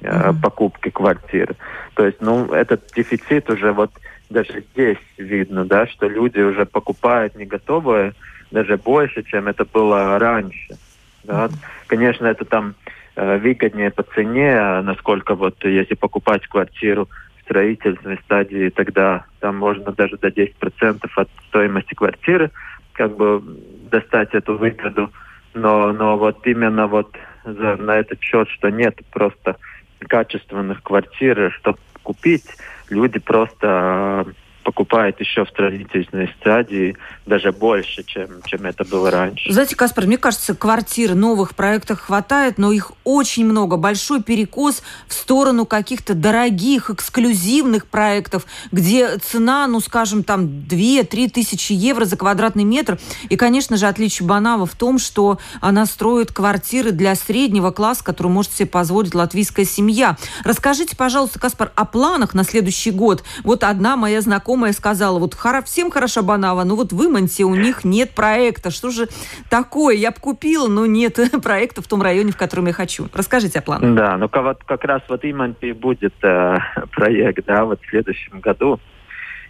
э, 0.00 0.06
mm-hmm. 0.06 0.40
покупки 0.40 0.90
квартиры. 0.90 1.56
То 1.94 2.06
есть, 2.06 2.20
ну, 2.20 2.52
этот 2.52 2.92
дефицит 2.94 3.50
уже 3.50 3.72
вот 3.72 3.90
даже 4.30 4.64
здесь 4.72 4.98
видно, 5.18 5.64
да, 5.64 5.86
что 5.88 6.06
люди 6.06 6.38
уже 6.38 6.64
покупают 6.64 7.34
не 7.34 7.44
готовые, 7.44 8.14
даже 8.52 8.76
больше, 8.76 9.24
чем 9.24 9.48
это 9.48 9.64
было 9.64 10.18
раньше. 10.18 10.76
Да? 11.24 11.48
Конечно, 11.86 12.26
это 12.26 12.44
там 12.44 12.74
э, 13.16 13.38
выгоднее 13.38 13.90
по 13.90 14.02
цене, 14.02 14.56
а 14.58 14.82
насколько 14.82 15.34
вот 15.34 15.64
если 15.64 15.94
покупать 15.94 16.46
квартиру 16.46 17.08
в 17.38 17.42
строительной 17.42 18.18
стадии, 18.24 18.70
тогда 18.70 19.24
там 19.40 19.56
можно 19.56 19.92
даже 19.92 20.16
до 20.16 20.28
10% 20.28 21.08
от 21.16 21.28
стоимости 21.48 21.94
квартиры 21.94 22.50
как 22.92 23.16
бы 23.16 23.42
достать 23.90 24.34
эту 24.34 24.56
выгоду. 24.56 25.10
Но, 25.52 25.92
но 25.92 26.16
вот 26.16 26.46
именно 26.46 26.86
вот 26.86 27.16
за, 27.44 27.76
на 27.76 27.96
этот 27.96 28.20
счет, 28.20 28.48
что 28.48 28.70
нет 28.70 28.98
просто 29.12 29.56
качественных 29.98 30.82
квартир, 30.82 31.52
чтобы 31.52 31.78
купить, 32.02 32.56
люди 32.90 33.18
просто 33.18 34.26
покупает 34.64 35.20
еще 35.20 35.44
в 35.44 35.48
строительной 35.50 36.34
стадии 36.40 36.96
даже 37.26 37.52
больше, 37.52 38.02
чем, 38.02 38.42
чем 38.44 38.64
это 38.64 38.84
было 38.84 39.10
раньше. 39.10 39.52
Знаете, 39.52 39.76
Каспар, 39.76 40.06
мне 40.06 40.18
кажется, 40.18 40.54
квартир 40.54 41.14
новых 41.14 41.54
проектов 41.54 42.00
хватает, 42.00 42.58
но 42.58 42.72
их 42.72 42.92
очень 43.04 43.44
много. 43.44 43.76
Большой 43.76 44.22
перекос 44.22 44.82
в 45.06 45.14
сторону 45.14 45.66
каких-то 45.66 46.14
дорогих, 46.14 46.90
эксклюзивных 46.90 47.86
проектов, 47.86 48.46
где 48.72 49.18
цена, 49.18 49.66
ну, 49.66 49.80
скажем, 49.80 50.24
там 50.24 50.44
2-3 50.46 51.30
тысячи 51.30 51.72
евро 51.72 52.04
за 52.06 52.16
квадратный 52.16 52.64
метр. 52.64 52.98
И, 53.28 53.36
конечно 53.36 53.76
же, 53.76 53.86
отличие 53.86 54.26
Банава 54.26 54.66
в 54.66 54.74
том, 54.74 54.98
что 54.98 55.38
она 55.60 55.86
строит 55.86 56.32
квартиры 56.32 56.90
для 56.90 57.14
среднего 57.14 57.70
класса, 57.70 58.02
который 58.02 58.28
может 58.28 58.52
себе 58.52 58.66
позволить 58.66 59.14
латвийская 59.14 59.66
семья. 59.66 60.16
Расскажите, 60.42 60.96
пожалуйста, 60.96 61.38
Каспар, 61.38 61.72
о 61.74 61.84
планах 61.84 62.34
на 62.34 62.44
следующий 62.44 62.90
год. 62.90 63.22
Вот 63.42 63.62
одна 63.62 63.96
моя 63.96 64.20
знакомая 64.20 64.53
сказала, 64.72 65.18
вот 65.18 65.34
всем 65.64 65.90
хорошо 65.90 66.22
Банава, 66.22 66.64
но 66.64 66.76
вот 66.76 66.92
в 66.92 67.06
Иманте 67.06 67.44
у 67.44 67.54
них 67.54 67.84
нет 67.84 68.14
проекта. 68.14 68.70
Что 68.70 68.90
же 68.90 69.08
такое? 69.50 69.94
Я 69.96 70.10
бы 70.10 70.16
купила, 70.20 70.68
но 70.68 70.86
нет 70.86 71.18
проекта 71.42 71.82
в 71.82 71.88
том 71.88 72.02
районе, 72.02 72.32
в 72.32 72.36
котором 72.36 72.66
я 72.66 72.72
хочу. 72.72 73.08
Расскажите 73.12 73.58
о 73.58 73.62
планах. 73.62 73.94
Да, 73.94 74.16
ну 74.16 74.28
вот 74.32 74.64
как 74.64 74.84
раз 74.84 75.02
вот 75.08 75.24
Иманте 75.24 75.74
будет 75.74 76.14
э, 76.22 76.56
проект, 76.92 77.44
да, 77.46 77.64
вот 77.64 77.80
в 77.82 77.90
следующем 77.90 78.40
году. 78.40 78.80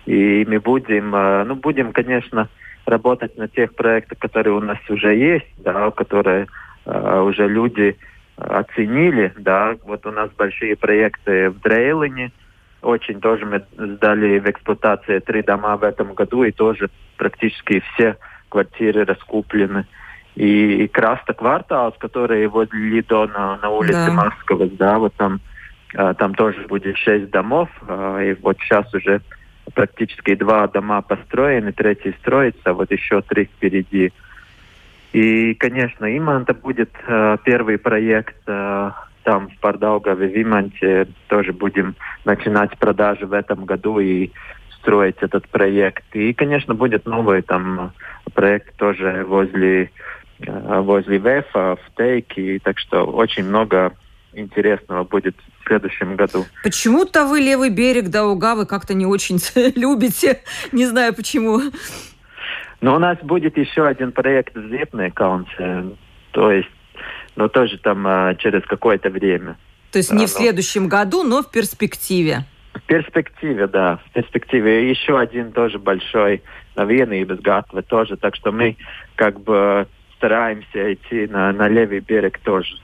И 0.06 0.44
мы 0.48 0.60
будем, 0.60 1.14
э, 1.14 1.44
ну, 1.44 1.54
будем, 1.54 1.92
конечно, 1.92 2.48
работать 2.86 3.36
на 3.38 3.48
тех 3.48 3.74
проектах, 3.74 4.18
которые 4.18 4.54
у 4.54 4.60
нас 4.60 4.78
уже 4.88 5.14
есть, 5.14 5.46
да, 5.58 5.90
которые 5.90 6.46
э, 6.84 7.20
уже 7.20 7.48
люди 7.48 7.96
оценили, 8.36 9.32
да, 9.38 9.76
вот 9.84 10.06
у 10.06 10.10
нас 10.10 10.30
большие 10.36 10.76
проекты 10.76 11.50
в 11.50 11.60
Дрейлине, 11.60 12.32
очень 12.84 13.20
тоже 13.20 13.46
мы 13.46 13.64
сдали 13.76 14.38
в 14.38 14.48
эксплуатацию 14.48 15.20
три 15.22 15.42
дома 15.42 15.76
в 15.76 15.82
этом 15.82 16.14
году, 16.14 16.44
и 16.44 16.52
тоже 16.52 16.90
практически 17.16 17.82
все 17.94 18.16
квартиры 18.48 19.04
раскуплены. 19.04 19.86
И 20.34 20.88
Краста 20.88 21.32
квартал, 21.32 21.92
который 21.92 22.46
возле 22.46 22.78
Лидона 22.78 23.58
на 23.62 23.70
улице 23.70 24.06
да. 24.06 24.12
Москвы, 24.12 24.70
да, 24.72 24.98
вот 24.98 25.14
там, 25.14 25.40
э, 25.94 26.14
там 26.18 26.34
тоже 26.34 26.66
будет 26.68 26.96
шесть 26.98 27.30
домов, 27.30 27.68
э, 27.86 28.30
и 28.30 28.42
вот 28.42 28.58
сейчас 28.60 28.92
уже 28.94 29.20
практически 29.74 30.34
два 30.34 30.66
дома 30.66 31.02
построены, 31.02 31.72
третий 31.72 32.14
строится, 32.20 32.72
вот 32.72 32.90
еще 32.90 33.22
три 33.22 33.44
впереди. 33.44 34.12
И, 35.12 35.54
конечно, 35.54 36.04
Иманта 36.16 36.54
будет 36.54 36.90
э, 37.06 37.36
первый 37.44 37.78
проект 37.78 38.36
э, 38.48 38.90
там 39.24 39.48
в 39.48 39.58
Пардаугаве, 39.58 40.28
в 40.28 40.42
Иманте. 40.42 41.08
Тоже 41.28 41.52
будем 41.52 41.96
начинать 42.24 42.78
продажи 42.78 43.26
в 43.26 43.32
этом 43.32 43.64
году 43.64 43.98
и 43.98 44.30
строить 44.78 45.16
этот 45.20 45.48
проект. 45.48 46.04
И, 46.14 46.32
конечно, 46.32 46.74
будет 46.74 47.06
новый 47.06 47.42
там 47.42 47.92
проект 48.34 48.76
тоже 48.76 49.24
возле 49.26 49.90
э, 50.40 50.80
возле 50.80 51.18
ВЭФа, 51.18 51.76
в 51.76 51.96
Тейке. 51.96 52.60
Так 52.62 52.78
что 52.78 53.04
очень 53.04 53.44
много 53.44 53.92
интересного 54.34 55.04
будет 55.04 55.36
в 55.60 55.66
следующем 55.66 56.16
году. 56.16 56.44
Почему-то 56.62 57.24
вы 57.26 57.40
левый 57.40 57.70
берег 57.70 58.08
Даугавы 58.08 58.66
как-то 58.66 58.94
не 58.94 59.06
очень 59.06 59.38
любите. 59.76 60.40
Не 60.72 60.86
знаю 60.86 61.14
почему. 61.14 61.60
Но 62.80 62.96
у 62.96 62.98
нас 62.98 63.16
будет 63.22 63.56
еще 63.56 63.86
один 63.86 64.12
проект 64.12 64.54
в 64.54 64.68
Зепной 64.68 65.12
то 66.32 66.50
есть, 66.50 66.68
но 67.36 67.48
тоже 67.48 67.78
там 67.78 68.06
а, 68.06 68.34
через 68.34 68.62
какое-то 68.64 69.10
время. 69.10 69.56
То 69.92 69.98
есть 69.98 70.12
не 70.12 70.26
в 70.26 70.30
следующем 70.30 70.88
году, 70.88 71.22
но 71.22 71.42
в 71.42 71.50
перспективе. 71.50 72.44
В 72.72 72.82
перспективе, 72.82 73.68
да, 73.68 74.00
в 74.04 74.10
перспективе. 74.12 74.90
Еще 74.90 75.18
один 75.18 75.52
тоже 75.52 75.78
большой 75.78 76.42
из 77.32 77.40
Гатвы 77.40 77.82
тоже, 77.82 78.16
так 78.16 78.34
что 78.34 78.50
мы 78.50 78.76
как 79.14 79.40
бы 79.40 79.86
стараемся 80.16 80.92
идти 80.92 81.26
на, 81.28 81.52
на 81.52 81.68
левый 81.68 82.00
берег 82.00 82.38
тоже. 82.40 82.76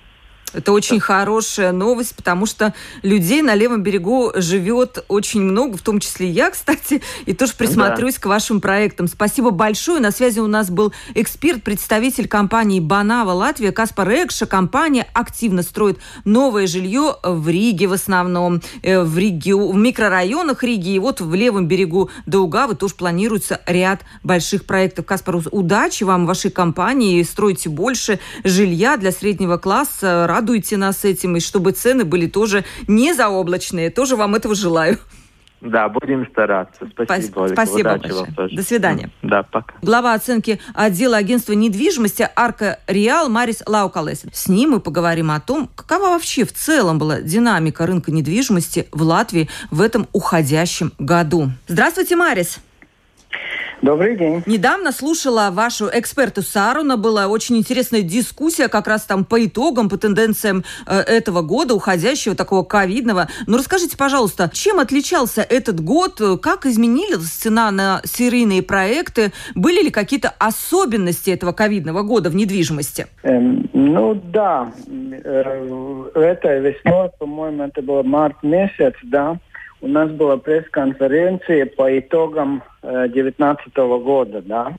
Это 0.53 0.73
очень 0.73 0.99
да. 0.99 1.05
хорошая 1.05 1.73
новость, 1.73 2.15
потому 2.15 2.47
что 2.47 2.75
людей 3.03 3.43
на 3.43 3.55
левом 3.55 3.83
берегу 3.83 4.33
живет 4.35 5.05
очень 5.09 5.41
много, 5.41 5.77
в 5.77 5.83
том 5.83 6.01
числе 6.01 6.29
я, 6.29 6.51
кстати, 6.51 7.03
и 7.27 7.35
тоже 7.35 7.53
присмотрюсь 7.57 8.15
да. 8.15 8.21
к 8.21 8.27
вашим 8.27 8.61
проектам. 8.61 9.07
Спасибо 9.07 9.51
большое. 9.51 10.01
На 10.01 10.11
связи 10.11 10.41
у 10.41 10.47
нас 10.47 10.71
был 10.71 10.93
эксперт, 11.15 11.63
представитель 11.63 12.29
компании 12.29 12.81
«Банава 12.81 13.33
Латвия» 13.33 13.73
Каспар 13.73 14.09
Экша. 14.11 14.47
Компания 14.47 15.07
активно 15.13 15.63
строит 15.63 15.99
новое 16.25 16.67
жилье 16.67 17.17
в 17.23 17.49
Риге 17.49 17.87
в 17.87 17.93
основном, 17.93 18.63
э, 18.83 19.01
в, 19.03 19.17
Риге, 19.17 19.55
в 19.55 19.77
микрорайонах 19.77 20.63
Риги. 20.63 20.91
И 20.91 20.99
вот 20.99 21.21
в 21.21 21.35
левом 21.35 21.67
берегу 21.67 22.11
Даугавы 22.27 22.75
тоже 22.75 22.95
планируется 22.95 23.61
ряд 23.67 24.01
больших 24.23 24.65
проектов. 24.65 25.07
Каспар, 25.07 25.37
удачи 25.51 26.05
вам, 26.05 26.27
вашей 26.27 26.51
компании. 26.51 27.23
Стройте 27.23 27.69
больше 27.69 28.19
жилья 28.45 28.97
для 28.97 29.13
среднего 29.13 29.57
класса 29.57 30.27
радуйте 30.41 30.77
нас 30.77 31.05
этим, 31.05 31.37
и 31.37 31.41
чтобы 31.41 31.73
цены 31.73 32.05
были 32.05 32.27
тоже 32.27 32.65
не 32.89 33.13
заоблачные. 33.13 33.91
Тоже 33.91 34.17
вам 34.17 34.35
этого 34.35 34.55
желаю. 34.55 34.99
Да, 35.61 35.91
будем 35.91 36.27
стараться. 36.31 36.89
Спасибо, 36.91 37.05
Спасибо, 37.05 37.49
Спасибо 37.53 37.99
большое. 37.99 38.57
До 38.57 38.63
свидания. 38.63 39.11
Да, 39.21 39.43
пока. 39.43 39.75
Глава 39.83 40.15
оценки 40.15 40.59
отдела 40.73 41.19
агентства 41.19 41.53
недвижимости 41.53 42.27
Арка 42.35 42.79
Реал 42.87 43.29
Марис 43.29 43.63
Лаукалес. 43.67 44.25
С 44.33 44.49
ним 44.49 44.71
мы 44.71 44.81
поговорим 44.81 45.31
о 45.31 45.39
том, 45.39 45.69
какова 45.75 46.15
вообще 46.15 46.47
в 46.47 46.53
целом 46.55 46.99
была 46.99 47.21
динамика 47.21 47.85
рынка 47.87 48.11
недвижимости 48.11 48.89
в 48.91 49.03
Латвии 49.03 49.51
в 49.71 49.83
этом 49.83 50.09
уходящем 50.13 50.93
году. 50.99 51.51
Здравствуйте, 51.69 52.17
Марис. 52.17 52.61
Добрый 53.83 54.15
день. 54.17 54.43
Недавно 54.45 54.93
слушала 54.93 55.49
вашу 55.51 55.89
эксперту 55.91 56.43
Саруна. 56.43 56.99
Была 56.99 57.29
очень 57.29 57.57
интересная 57.57 58.03
дискуссия 58.03 58.69
как 58.69 58.87
раз 58.87 59.05
там 59.05 59.25
по 59.25 59.45
итогам, 59.45 59.89
по 59.89 59.97
тенденциям 59.97 60.65
э, 60.87 60.99
этого 60.99 61.41
года, 61.41 61.75
уходящего 61.75 62.35
такого 62.35 62.63
ковидного. 62.63 63.29
Ну, 63.47 63.57
расскажите, 63.57 63.97
пожалуйста, 63.97 64.51
чем 64.53 64.81
отличался 64.81 65.41
этот 65.41 65.81
год? 65.81 66.21
Как 66.43 66.67
изменилась 66.67 67.31
цена 67.31 67.71
на 67.71 68.03
серийные 68.05 68.63
проекты? 68.63 69.33
Были 69.55 69.85
ли 69.85 69.91
какие-то 69.91 70.35
особенности 70.39 71.31
этого 71.31 71.53
ковидного 71.53 72.03
года 72.03 72.29
в 72.29 72.35
недвижимости? 72.35 73.07
Эм, 73.23 73.71
ну, 73.73 74.15
да. 74.15 74.73
Э, 74.89 76.11
это 76.15 76.59
весной, 76.59 77.11
по-моему, 77.19 77.63
это 77.63 77.81
был 77.81 78.03
март 78.03 78.43
месяц, 78.43 78.95
да 79.05 79.39
у 79.81 79.89
нас 79.89 80.11
была 80.11 80.37
пресс-конференция 80.37 81.67
по 81.67 81.99
итогам 81.99 82.63
2019 82.83 83.67
э, 83.75 83.99
года, 83.99 84.43
да. 84.43 84.75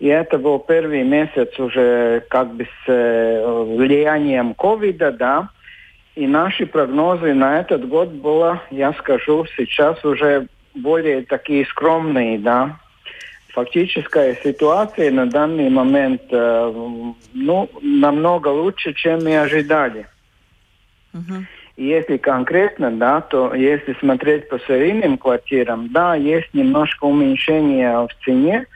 И 0.00 0.06
это 0.06 0.38
был 0.38 0.58
первый 0.60 1.02
месяц 1.02 1.58
уже 1.58 2.24
как 2.28 2.54
бы 2.54 2.64
с 2.64 2.88
э, 2.88 3.64
влиянием 3.76 4.54
ковида, 4.54 5.12
да. 5.12 5.48
И 6.14 6.26
наши 6.26 6.66
прогнозы 6.66 7.32
на 7.34 7.60
этот 7.60 7.88
год 7.88 8.08
было, 8.08 8.62
я 8.70 8.92
скажу, 8.94 9.46
сейчас 9.56 10.04
уже 10.04 10.48
более 10.74 11.22
такие 11.22 11.64
скромные, 11.66 12.38
да. 12.38 12.78
Фактическая 13.50 14.36
ситуация 14.42 15.10
на 15.10 15.26
данный 15.26 15.70
момент, 15.70 16.22
э, 16.30 16.72
ну, 17.34 17.70
намного 17.80 18.48
лучше, 18.48 18.94
чем 18.94 19.24
мы 19.24 19.38
ожидали. 19.38 20.06
Uh-huh. 21.12 21.44
Если 21.78 22.16
конкретно, 22.16 22.90
да, 22.90 23.20
то 23.20 23.54
если 23.54 23.96
смотреть 24.00 24.48
по 24.48 24.58
серийным 24.58 25.16
квартирам, 25.16 25.92
да, 25.92 26.16
есть 26.16 26.52
немножко 26.52 27.04
уменьшение 27.04 27.92
в 27.92 28.24
цене. 28.24 28.66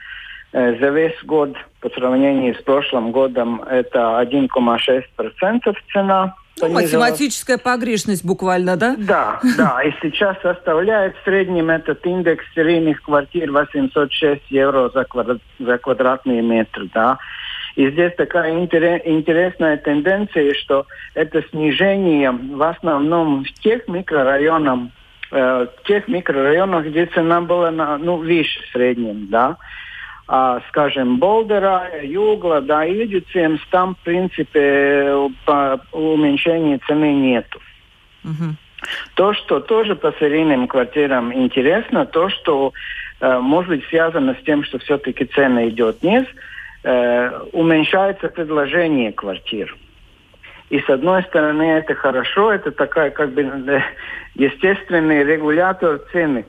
Э, 0.53 0.79
за 0.79 0.87
весь 0.87 1.21
год 1.25 1.53
по 1.81 1.89
сравнению 1.89 2.55
с 2.55 2.61
прошлым 2.61 3.11
годом 3.11 3.61
это 3.63 4.21
1,6% 4.21 5.75
цена. 5.91 6.33
Ну, 6.61 6.69
математическая 6.69 7.57
погрешность 7.57 8.23
буквально, 8.23 8.77
да? 8.77 8.95
Да, 8.97 9.41
да. 9.57 9.81
И 9.83 9.91
сейчас 10.01 10.37
составляет 10.41 11.13
в 11.17 11.23
среднем 11.25 11.71
этот 11.71 12.05
индекс 12.05 12.45
серийных 12.55 13.01
квартир 13.01 13.51
806 13.51 14.43
евро 14.49 14.89
за, 14.93 15.03
квадрат, 15.03 15.39
за 15.59 15.77
квадратный 15.77 16.41
метр, 16.41 16.85
да. 16.93 17.17
И 17.75 17.89
здесь 17.89 18.13
такая 18.15 18.53
интересная 18.53 19.77
тенденция, 19.77 20.53
что 20.53 20.85
это 21.15 21.43
снижение 21.49 22.31
в 22.31 22.61
основном 22.61 23.43
в 23.43 23.53
тех 23.61 23.87
микрорайонах, 23.87 24.89
э, 25.31 25.67
в 25.67 25.87
тех 25.87 26.07
микрорайонах, 26.07 26.85
где 26.85 27.07
цена 27.07 27.41
была 27.41 27.71
на, 27.71 27.97
ну, 27.97 28.17
выше 28.17 28.59
среднем, 28.71 29.27
да. 29.29 29.57
А, 30.27 30.61
скажем, 30.69 31.17
Болдера, 31.17 31.89
Югла, 32.01 32.61
да, 32.61 32.85
и 32.85 33.05
Идицемс, 33.05 33.59
там, 33.71 33.95
в 33.95 33.99
принципе, 33.99 35.29
по 35.45 35.81
уменьшения 35.91 36.79
цены 36.87 37.13
нету. 37.13 37.59
Угу. 38.23 38.55
То, 39.15 39.33
что 39.33 39.59
тоже 39.59 39.95
по 39.95 40.13
серийным 40.19 40.67
квартирам 40.67 41.33
интересно, 41.33 42.05
то, 42.05 42.29
что 42.29 42.71
э, 43.19 43.39
может 43.39 43.69
быть 43.69 43.85
связано 43.87 44.35
с 44.39 44.43
тем, 44.45 44.63
что 44.63 44.79
все-таки 44.79 45.25
цена 45.25 45.67
идет 45.67 46.01
вниз, 46.01 46.25
э, 46.83 47.39
уменьшается 47.53 48.29
предложение 48.29 49.11
квартир. 49.11 49.75
И 50.69 50.79
с 50.79 50.89
одной 50.89 51.23
стороны 51.23 51.63
это 51.63 51.93
хорошо, 51.93 52.51
это 52.51 52.71
такая 52.71 53.11
как 53.11 53.31
бы 53.31 53.41
э, 53.41 53.81
естественный 54.35 55.23
регулятор 55.23 55.99
цены. 56.11 56.45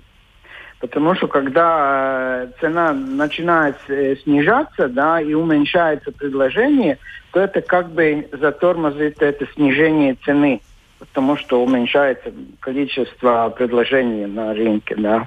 Потому 0.80 1.14
что 1.14 1.28
когда 1.28 2.44
э, 2.44 2.48
цена 2.60 2.92
начинает 2.92 3.76
э, 3.88 4.16
снижаться, 4.16 4.88
да, 4.88 5.20
и 5.20 5.34
уменьшается 5.34 6.12
предложение, 6.12 6.98
то 7.32 7.40
это 7.40 7.62
как 7.62 7.90
бы 7.90 8.28
затормозит 8.32 9.22
это 9.22 9.46
снижение 9.54 10.16
цены, 10.24 10.60
потому 10.98 11.36
что 11.36 11.62
уменьшается 11.62 12.32
количество 12.60 13.52
предложений 13.56 14.26
на 14.26 14.54
рынке, 14.54 14.94
да. 14.96 15.26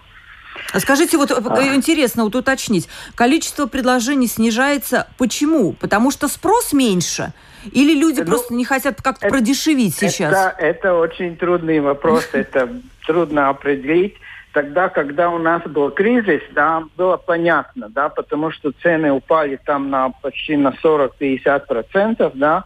А 0.74 0.80
скажите, 0.80 1.18
вот 1.18 1.32
а. 1.32 1.76
интересно 1.76 2.24
вот 2.24 2.36
уточнить, 2.36 2.88
количество 3.16 3.68
предложений 3.68 4.28
снижается 4.28 5.08
почему? 5.18 5.74
Потому 5.74 6.12
что 6.12 6.28
спрос 6.28 6.74
меньше? 6.74 7.34
Или 7.72 7.98
люди 7.98 8.20
ну, 8.22 8.26
просто 8.26 8.54
не 8.54 8.66
хотят 8.66 9.02
как-то 9.02 9.28
это, 9.28 9.36
продешевить 9.36 9.96
сейчас? 9.96 10.32
Это, 10.32 10.56
это 10.60 10.94
очень 10.94 11.36
трудный 11.38 11.80
вопрос, 11.80 12.28
это 12.34 12.70
трудно 13.06 13.50
определить 13.50 14.16
тогда, 14.58 14.90
когда 14.90 15.30
у 15.30 15.38
нас 15.38 15.62
был 15.64 15.92
кризис, 15.92 16.42
да, 16.52 16.84
было 16.98 17.18
понятно, 17.18 17.90
да, 17.90 18.10
потому 18.10 18.50
что 18.50 18.72
цены 18.82 19.12
упали 19.12 19.60
там 19.64 19.92
на 19.92 20.10
почти 20.10 20.58
на 20.58 20.70
40-50%, 20.70 22.32
да, 22.34 22.64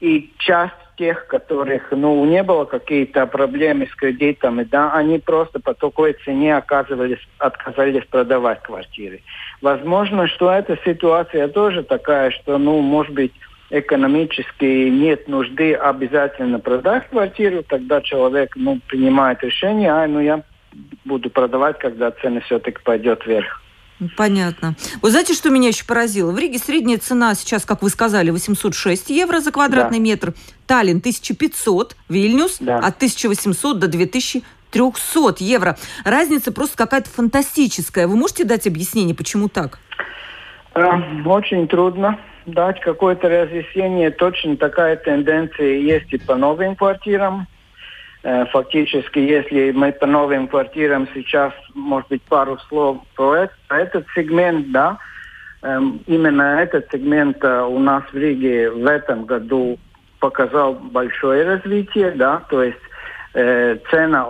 и 0.00 0.30
часть 0.36 0.74
тех, 0.96 1.26
которых, 1.26 1.90
ну, 1.90 2.24
не 2.24 2.42
было 2.42 2.64
какие-то 2.64 3.26
проблемы 3.26 3.86
с 3.86 3.94
кредитами, 3.94 4.64
да, 4.64 4.92
они 4.92 5.18
просто 5.18 5.60
по 5.60 5.74
такой 5.74 6.16
цене 6.24 6.56
оказывались, 6.56 7.18
отказались 7.38 8.04
продавать 8.04 8.62
квартиры. 8.62 9.22
Возможно, 9.60 10.26
что 10.26 10.50
эта 10.50 10.78
ситуация 10.84 11.48
тоже 11.48 11.82
такая, 11.82 12.30
что, 12.30 12.58
ну, 12.58 12.80
может 12.80 13.12
быть, 13.14 13.32
экономически 13.70 14.88
нет 14.88 15.26
нужды 15.28 15.74
обязательно 15.74 16.60
продать 16.60 17.08
квартиру, 17.08 17.62
тогда 17.62 18.00
человек, 18.00 18.52
ну, 18.56 18.80
принимает 18.86 19.42
решение, 19.42 19.90
а, 19.90 20.06
ну, 20.06 20.20
я 20.20 20.42
буду 21.04 21.30
продавать, 21.30 21.78
когда 21.78 22.10
цены 22.10 22.40
все-таки 22.42 22.78
пойдет 22.82 23.26
вверх. 23.26 23.63
Понятно. 24.16 24.74
Вы 25.02 25.10
знаете, 25.10 25.34
что 25.34 25.50
меня 25.50 25.68
еще 25.68 25.84
поразило? 25.84 26.32
В 26.32 26.38
Риге 26.38 26.58
средняя 26.58 26.98
цена 26.98 27.34
сейчас, 27.34 27.64
как 27.64 27.82
вы 27.82 27.90
сказали, 27.90 28.30
806 28.30 29.10
евро 29.10 29.40
за 29.40 29.52
квадратный 29.52 29.98
да. 29.98 30.04
метр. 30.04 30.34
Таллин 30.66 30.98
1500, 30.98 31.96
Вильнюс 32.08 32.58
да. 32.60 32.78
от 32.78 32.96
1800 32.96 33.78
до 33.78 33.88
2300 33.88 35.34
евро. 35.38 35.76
Разница 36.04 36.52
просто 36.52 36.76
какая-то 36.76 37.08
фантастическая. 37.10 38.08
Вы 38.08 38.16
можете 38.16 38.44
дать 38.44 38.66
объяснение, 38.66 39.14
почему 39.14 39.48
так? 39.48 39.78
Э, 40.74 40.82
очень 41.24 41.68
трудно 41.68 42.18
дать 42.46 42.80
какое-то 42.80 43.28
разъяснение. 43.28 44.10
Точно 44.10 44.56
такая 44.56 44.96
тенденция 44.96 45.78
есть 45.78 46.12
и 46.12 46.18
по 46.18 46.36
новым 46.36 46.76
квартирам. 46.76 47.46
Э, 48.26 48.46
фактически, 48.46 49.18
если 49.18 49.70
мы 49.72 49.92
по 49.92 50.06
новым 50.06 50.48
квартирам 50.48 51.06
сейчас, 51.12 51.52
может 51.74 52.08
быть, 52.08 52.22
пару 52.22 52.58
слов 52.68 53.02
про, 53.14 53.50
этот 53.68 54.06
сегмент, 54.14 54.72
да, 54.72 54.96
эм, 55.60 56.00
именно 56.06 56.58
этот 56.58 56.88
сегмент 56.90 57.44
э, 57.44 57.62
у 57.64 57.78
нас 57.78 58.02
в 58.10 58.16
Риге 58.16 58.70
в 58.70 58.86
этом 58.86 59.26
году 59.26 59.78
показал 60.20 60.72
большое 60.72 61.44
развитие, 61.44 62.12
да, 62.12 62.40
то 62.48 62.62
есть 62.62 62.78
э, 63.34 63.76
цена 63.90 64.26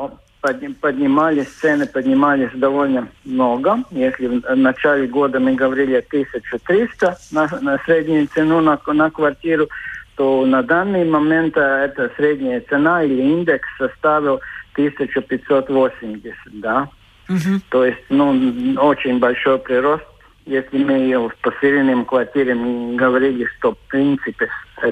поднимались, 0.81 1.49
цены 1.61 1.87
поднимались 1.87 2.51
довольно 2.53 3.07
много. 3.25 3.79
Если 3.93 4.27
в 4.27 4.57
начале 4.57 5.07
года 5.07 5.39
мы 5.39 5.55
говорили 5.55 6.05
1300 6.09 7.17
на, 7.31 7.49
на 7.61 7.79
среднюю 7.85 8.27
цену 8.27 8.61
на, 8.61 8.79
на 8.89 9.11
квартиру, 9.11 9.69
то 10.17 10.47
на 10.47 10.63
данный 10.63 11.05
момент 11.05 11.57
э, 11.57 11.61
эта 11.61 12.11
средняя 12.17 12.61
цена 12.69 13.03
или 13.03 13.23
индекс 13.23 13.69
составил 13.79 14.41
1580, 14.75 16.35
да. 16.61 16.89
Угу. 17.29 17.61
То 17.71 17.85
есть, 17.87 18.05
ну, 18.11 18.77
очень 18.79 19.19
большой 19.19 19.59
прирост. 19.59 20.05
Если 20.47 20.85
мы 20.85 21.29
в 21.29 21.37
поселенном 21.37 22.05
квартире 22.05 22.55
говорили, 22.55 23.47
что 23.57 23.73
в 23.73 23.79
принципе 23.89 24.49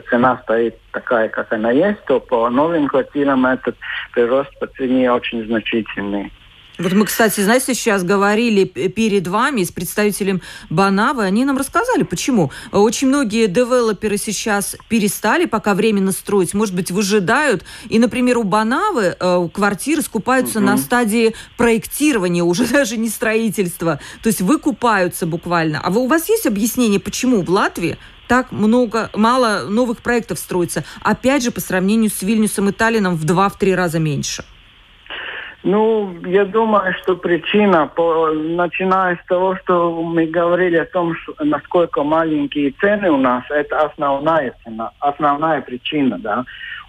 цена 0.08 0.40
стоит 0.44 0.78
такая, 0.92 1.28
как 1.28 1.52
она 1.52 1.70
есть, 1.70 2.02
то 2.06 2.20
по 2.20 2.48
новым 2.48 2.88
квартирам 2.88 3.44
этот 3.44 3.76
прирост 4.12 4.50
по 4.60 4.66
цене 4.66 5.12
очень 5.12 5.44
значительный. 5.46 6.32
Вот 6.78 6.92
мы, 6.92 7.04
кстати, 7.04 7.40
знаете, 7.40 7.74
сейчас 7.74 8.02
говорили 8.02 8.64
перед 8.64 9.28
вами 9.28 9.62
с 9.62 9.70
представителем 9.70 10.40
Банавы, 10.70 11.24
они 11.24 11.44
нам 11.44 11.58
рассказали, 11.58 12.02
почему. 12.02 12.50
Очень 12.72 13.08
многие 13.08 13.46
девелоперы 13.46 14.16
сейчас 14.16 14.76
перестали 14.88 15.44
пока 15.44 15.74
временно 15.74 16.12
строить, 16.12 16.54
может 16.54 16.74
быть, 16.74 16.90
выжидают. 16.90 17.64
И, 17.88 17.98
например, 17.98 18.38
у 18.38 18.42
Банавы 18.42 19.16
э, 19.18 19.48
квартиры 19.52 20.02
скупаются 20.02 20.58
угу. 20.58 20.66
на 20.66 20.78
стадии 20.78 21.34
проектирования, 21.56 22.42
уже 22.42 22.66
даже 22.66 22.96
не 22.96 23.10
строительства. 23.10 24.00
То 24.22 24.28
есть 24.28 24.40
выкупаются 24.40 25.26
буквально. 25.26 25.80
А 25.80 25.90
вы, 25.90 26.00
у 26.00 26.06
вас 26.06 26.28
есть 26.28 26.46
объяснение, 26.46 27.00
почему 27.00 27.42
в 27.42 27.50
Латвии 27.50 27.98
так 28.28 28.50
много, 28.50 29.10
мало 29.14 29.66
новых 29.68 30.00
проектов 30.00 30.38
строится? 30.38 30.84
Опять 31.02 31.42
же, 31.42 31.50
по 31.50 31.60
сравнению 31.60 32.10
с 32.10 32.22
Вильнюсом 32.22 32.70
и 32.70 32.72
Таллином 32.72 33.16
в 33.16 33.24
два-три 33.24 33.74
раза 33.74 33.98
меньше. 33.98 34.44
Ну, 35.64 36.12
я 36.26 36.44
думаю, 36.44 36.92
что 37.02 37.16
причина, 37.16 37.86
по, 37.86 38.32
начиная 38.32 39.16
с 39.16 39.24
того, 39.28 39.56
что 39.56 40.02
мы 40.02 40.26
говорили 40.26 40.76
о 40.76 40.86
том, 40.86 41.14
что, 41.16 41.34
насколько 41.38 42.02
маленькие 42.02 42.72
цены 42.80 43.12
у 43.12 43.16
нас, 43.16 43.44
это 43.48 43.78
основная 43.78 44.54
цена, 44.64 44.90
основная 44.98 45.60
причина, 45.60 46.18
да. 46.18 46.44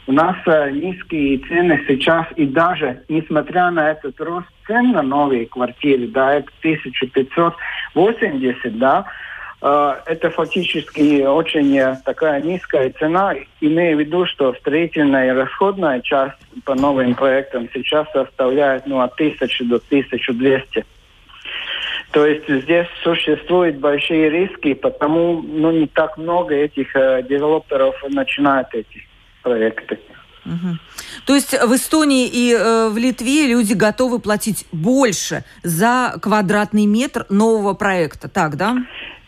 У 0.07 0.11
нас 0.11 0.35
э, 0.47 0.71
низкие 0.71 1.37
цены 1.37 1.83
сейчас, 1.87 2.25
и 2.35 2.45
даже 2.45 3.03
несмотря 3.09 3.69
на 3.69 3.91
этот 3.91 4.19
рост 4.19 4.47
цен 4.65 4.91
на 4.91 5.03
новые 5.03 5.45
квартиры, 5.45 6.07
да, 6.07 6.33
это 6.33 6.49
1580, 6.61 8.79
да, 8.79 9.05
это 9.63 10.29
фактически 10.29 11.25
очень 11.25 11.77
э, 11.77 11.95
такая 12.03 12.41
низкая 12.41 12.91
цена, 12.99 13.33
имея 13.61 13.95
в 13.95 13.99
виду, 14.01 14.25
что 14.25 14.53
строительная 14.55 15.27
и 15.27 15.37
расходная 15.37 16.01
часть 16.01 16.35
по 16.65 16.75
новым 16.75 17.15
проектам 17.15 17.69
сейчас 17.73 18.05
составляет 18.11 18.85
ну, 18.87 18.99
от 18.99 19.13
1000 19.13 19.63
до 19.63 19.77
1200. 19.77 20.85
То 22.11 22.25
есть 22.25 22.47
здесь 22.47 22.87
существуют 23.03 23.77
большие 23.77 24.29
риски, 24.29 24.73
потому 24.73 25.41
ну, 25.41 25.71
не 25.71 25.87
так 25.87 26.17
много 26.17 26.55
этих 26.55 26.93
э, 26.97 27.23
девелоперов 27.23 27.95
начинают 28.09 28.67
эти 28.73 29.07
проекты. 29.43 29.97
Угу. 30.45 30.77
То 31.25 31.35
есть 31.35 31.53
в 31.53 31.73
Эстонии 31.73 32.27
и 32.27 32.53
э, 32.53 32.89
в 32.89 32.97
Литве 32.97 33.47
люди 33.47 33.71
готовы 33.71 34.19
платить 34.19 34.65
больше 34.73 35.45
за 35.63 36.15
квадратный 36.21 36.85
метр 36.85 37.25
нового 37.29 37.75
проекта, 37.75 38.27
так, 38.27 38.57
да? 38.57 38.75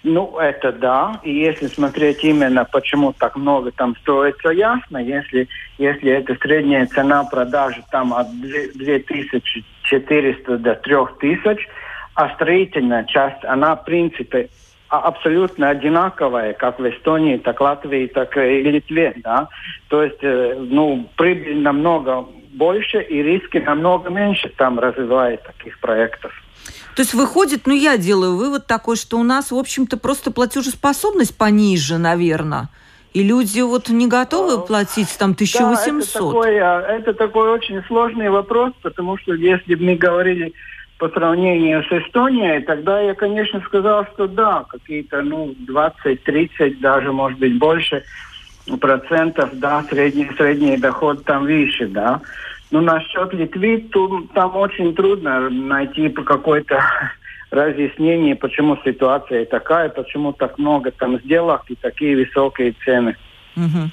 Ну, 0.07 0.37
это 0.37 0.71
да. 0.71 1.19
И 1.23 1.33
если 1.33 1.65
смотреть 1.65 2.23
именно, 2.23 2.63
почему 2.63 3.11
так 3.11 3.35
много 3.35 3.71
там 3.71 3.95
строится, 3.95 4.49
ясно. 4.49 4.99
Если, 4.99 5.47
если 5.79 6.11
это 6.11 6.35
средняя 6.35 6.85
цена 6.85 7.23
продажи 7.23 7.83
там 7.89 8.13
от 8.13 8.27
2400 8.39 10.57
до 10.59 10.75
3000, 10.75 11.67
а 12.13 12.29
строительная 12.35 13.05
часть, 13.05 13.43
она, 13.45 13.75
в 13.75 13.83
принципе, 13.83 14.49
а, 14.89 14.99
абсолютно 14.99 15.69
одинаковая, 15.69 16.53
как 16.53 16.79
в 16.79 16.87
Эстонии, 16.87 17.37
так 17.37 17.59
в 17.59 17.63
Латвии, 17.63 18.05
так 18.05 18.37
и 18.37 18.61
Литве, 18.61 19.13
да. 19.23 19.47
То 19.87 20.03
есть, 20.03 20.19
э, 20.21 20.55
ну, 20.59 21.09
прибыль 21.17 21.63
намного 21.63 22.27
больше 22.53 23.01
и 23.01 23.23
риски 23.23 23.57
намного 23.57 24.11
меньше 24.11 24.49
там 24.49 24.77
развивает 24.77 25.41
таких 25.41 25.79
проектов. 25.79 26.44
То 26.95 27.01
есть 27.01 27.13
выходит, 27.13 27.67
ну 27.67 27.73
я 27.73 27.97
делаю 27.97 28.35
вывод 28.35 28.67
такой, 28.67 28.95
что 28.95 29.17
у 29.17 29.23
нас, 29.23 29.51
в 29.51 29.55
общем-то, 29.55 29.97
просто 29.97 30.31
платежеспособность 30.31 31.37
пониже, 31.37 31.97
наверное. 31.97 32.69
И 33.13 33.23
люди 33.23 33.61
вот 33.61 33.89
не 33.89 34.07
готовы 34.07 34.55
а, 34.55 34.57
платить 34.57 35.15
там 35.17 35.31
1800. 35.31 35.63
Да, 35.63 35.97
это 35.97 36.13
такой, 36.13 36.59
а, 36.59 36.81
это 36.81 37.13
такой 37.13 37.49
очень 37.49 37.81
сложный 37.87 38.29
вопрос, 38.29 38.73
потому 38.81 39.17
что 39.17 39.33
если 39.33 39.75
бы 39.75 39.85
мы 39.85 39.95
говорили 39.95 40.53
по 40.97 41.09
сравнению 41.09 41.83
с 41.83 41.91
Эстонией, 41.91 42.61
тогда 42.63 42.99
я, 43.01 43.13
конечно, 43.13 43.61
сказал, 43.61 44.05
что 44.13 44.27
да, 44.27 44.65
какие-то, 44.67 45.21
ну, 45.21 45.55
20-30, 45.67 46.79
даже, 46.79 47.11
может 47.11 47.39
быть, 47.39 47.57
больше 47.57 48.03
процентов, 48.79 49.49
да, 49.53 49.83
средний, 49.89 50.29
средний 50.37 50.77
доход 50.77 51.23
там 51.23 51.43
выше, 51.43 51.87
да. 51.87 52.21
Ну, 52.71 52.81
насчет 52.81 53.33
Литвы, 53.33 53.85
то, 53.91 54.23
там 54.33 54.55
очень 54.55 54.95
трудно 54.95 55.49
найти 55.49 56.09
какое-то 56.09 56.81
разъяснение, 57.51 58.35
почему 58.35 58.77
ситуация 58.83 59.45
такая, 59.45 59.89
почему 59.89 60.33
так 60.33 60.57
много 60.57 60.91
там 60.91 61.19
сделок 61.19 61.63
и 61.69 61.75
такие 61.75 62.15
высокие 62.15 62.73
цены. 62.83 63.15
Угу. 63.55 63.89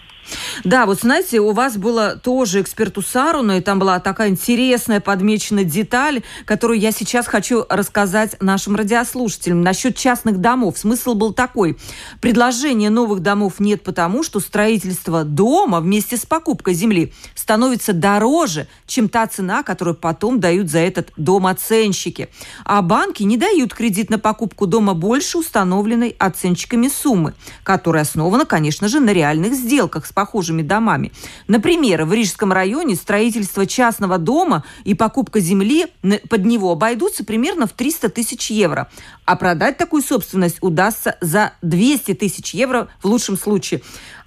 Да, 0.64 0.86
вот 0.86 1.00
знаете, 1.00 1.40
у 1.40 1.52
вас 1.52 1.76
было 1.76 2.16
тоже 2.16 2.60
эксперту 2.60 3.02
Саруна, 3.02 3.58
и 3.58 3.60
там 3.60 3.78
была 3.78 3.98
такая 4.00 4.28
интересная 4.28 5.00
подмеченная 5.00 5.64
деталь, 5.64 6.22
которую 6.44 6.78
я 6.78 6.92
сейчас 6.92 7.26
хочу 7.26 7.64
рассказать 7.68 8.36
нашим 8.40 8.76
радиослушателям 8.76 9.62
насчет 9.62 9.96
частных 9.96 10.38
домов. 10.38 10.78
Смысл 10.78 11.14
был 11.14 11.32
такой. 11.32 11.76
Предложения 12.20 12.90
новых 12.90 13.20
домов 13.20 13.54
нет 13.58 13.82
потому, 13.82 14.22
что 14.22 14.40
строительство 14.40 15.24
дома 15.24 15.80
вместе 15.80 16.16
с 16.16 16.24
покупкой 16.26 16.74
земли 16.74 17.12
становится 17.34 17.92
дороже, 17.92 18.68
чем 18.86 19.08
та 19.08 19.26
цена, 19.26 19.62
которую 19.62 19.96
потом 19.96 20.40
дают 20.40 20.70
за 20.70 20.78
этот 20.78 21.10
дом 21.16 21.46
оценщики. 21.46 22.28
А 22.64 22.82
банки 22.82 23.22
не 23.22 23.36
дают 23.36 23.74
кредит 23.74 24.10
на 24.10 24.18
покупку 24.18 24.66
дома 24.66 24.94
больше 24.94 25.38
установленной 25.38 26.14
оценщиками 26.18 26.88
суммы, 26.88 27.34
которая 27.64 28.02
основана, 28.02 28.44
конечно 28.44 28.88
же, 28.88 29.00
на 29.00 29.10
реальных 29.10 29.54
сделках 29.54 30.06
с 30.06 30.11
похожими 30.12 30.62
домами. 30.62 31.12
Например, 31.48 32.04
в 32.04 32.12
Рижском 32.12 32.52
районе 32.52 32.94
строительство 32.94 33.66
частного 33.66 34.18
дома 34.18 34.64
и 34.84 34.94
покупка 34.94 35.40
земли 35.40 35.86
под 36.28 36.44
него 36.44 36.72
обойдутся 36.72 37.24
примерно 37.24 37.66
в 37.66 37.72
300 37.72 38.08
тысяч 38.10 38.50
евро. 38.50 38.88
А 39.24 39.36
продать 39.36 39.76
такую 39.76 40.02
собственность 40.02 40.58
удастся 40.60 41.16
за 41.20 41.52
200 41.62 42.14
тысяч 42.14 42.54
евро 42.54 42.88
в 43.02 43.06
лучшем 43.06 43.36
случае. 43.36 43.82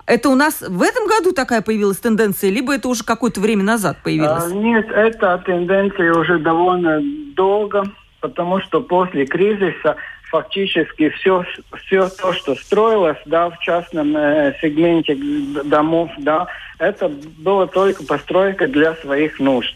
Это 0.08 0.30
у 0.30 0.36
нас 0.36 0.62
в 0.62 0.82
этом 0.84 1.08
году 1.08 1.32
такая 1.32 1.62
появилась 1.62 1.98
тенденция, 1.98 2.52
либо 2.52 2.76
это 2.76 2.88
уже 2.88 3.04
какое-то 3.04 3.42
время 3.42 3.64
назад 3.64 3.98
появилось? 4.04 4.46
А, 4.46 4.54
нет, 4.54 4.88
эта 4.92 5.42
тенденция 5.46 6.14
уже 6.14 6.38
довольно 6.38 7.02
долго, 7.36 7.84
потому 8.22 8.62
что 8.62 8.82
после 8.82 9.26
кризиса 9.26 9.96
фактически 10.30 11.10
все, 11.10 11.46
все 11.86 12.10
то, 12.10 12.34
что 12.34 12.56
строилось 12.56 13.18
да, 13.26 13.50
в 13.50 13.60
частном 13.60 14.16
э, 14.16 14.56
сегменте 14.62 15.18
домов, 15.66 16.10
да, 16.18 16.48
это 16.80 17.10
было 17.10 17.68
только 17.68 18.04
постройка 18.04 18.68
для 18.68 18.96
своих 18.96 19.40
нужд. 19.40 19.76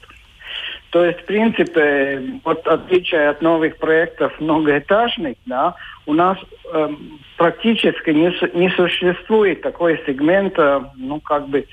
То 0.92 1.06
есть, 1.06 1.20
в 1.20 1.26
принципе, 1.26 2.22
вот 2.44 2.68
отличие 2.68 3.30
от 3.30 3.42
новых 3.42 3.78
проектов 3.78 4.34
многоэтажных, 4.40 5.38
да, 5.46 5.76
у 6.08 6.14
нас 6.14 6.38
э, 6.74 6.90
практически 7.38 8.10
не, 8.10 8.34
не 8.58 8.70
существует 8.72 9.62
такой 9.62 10.02
сегмент, 10.08 10.58
э, 10.58 10.82
ну, 10.96 11.20
как 11.20 11.48
бы, 11.48 11.66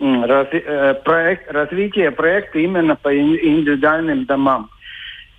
раз, 0.00 0.48
э, 0.50 0.94
проект, 1.04 1.52
развития 1.52 2.10
проекта 2.10 2.58
именно 2.58 2.96
по 2.96 3.16
индивидуальным 3.16 4.24
домам. 4.24 4.70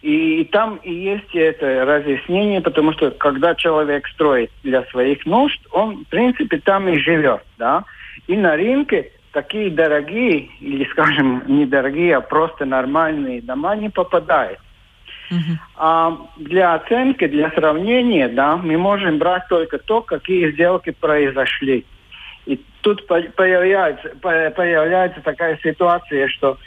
И, 0.06 0.44
там 0.52 0.76
и 0.84 0.94
есть 0.94 1.34
это 1.34 1.84
разъяснение, 1.84 2.62
потому 2.62 2.94
что 2.94 3.10
когда 3.10 3.56
человек 3.56 4.08
строит 4.10 4.52
для 4.62 4.84
своих 4.84 5.26
нужд, 5.26 5.60
он, 5.72 6.06
в 6.06 6.08
принципе, 6.10 6.60
там 6.60 6.88
и 6.88 7.00
живет, 7.00 7.42
да. 7.58 7.86
И 8.28 8.38
на 8.38 8.56
рынке 8.56 9.10
такие 9.32 9.72
дорогие, 9.72 10.48
или, 10.60 10.86
скажем, 10.92 11.42
недорогие, 11.48 12.18
а 12.18 12.22
просто 12.22 12.66
нормальные 12.66 13.42
дома 13.42 13.76
не 13.76 13.90
попадают. 13.90 14.60
Uh-huh. 15.32 15.58
А 15.76 16.16
для 16.38 16.76
оценки, 16.76 17.26
для 17.26 17.50
сравнения, 17.50 18.30
да, 18.30 18.58
мы 18.58 18.78
можем 18.78 19.18
брать 19.18 19.48
только 19.50 19.80
то, 19.80 20.02
какие 20.02 20.52
сделки 20.52 20.92
произошли. 20.92 21.84
И 22.46 22.62
тут 22.82 23.08
появляется, 23.08 24.10
появляется 24.22 25.22
такая 25.22 25.58
ситуация, 25.64 26.28
что 26.28 26.60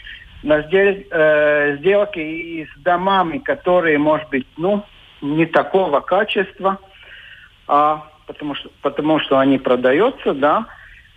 на 0.42 0.62
сдел, 0.62 0.96
э, 1.10 1.76
сделки 1.78 2.68
с 2.72 2.80
домами, 2.80 3.38
которые, 3.38 3.98
может 3.98 4.28
быть, 4.28 4.46
ну, 4.56 4.84
не 5.20 5.46
такого 5.46 6.00
качества, 6.00 6.78
а 7.66 8.04
потому 8.26 8.54
что, 8.54 8.70
потому 8.82 9.18
что 9.20 9.38
они 9.38 9.58
продаются, 9.58 10.34
да. 10.34 10.66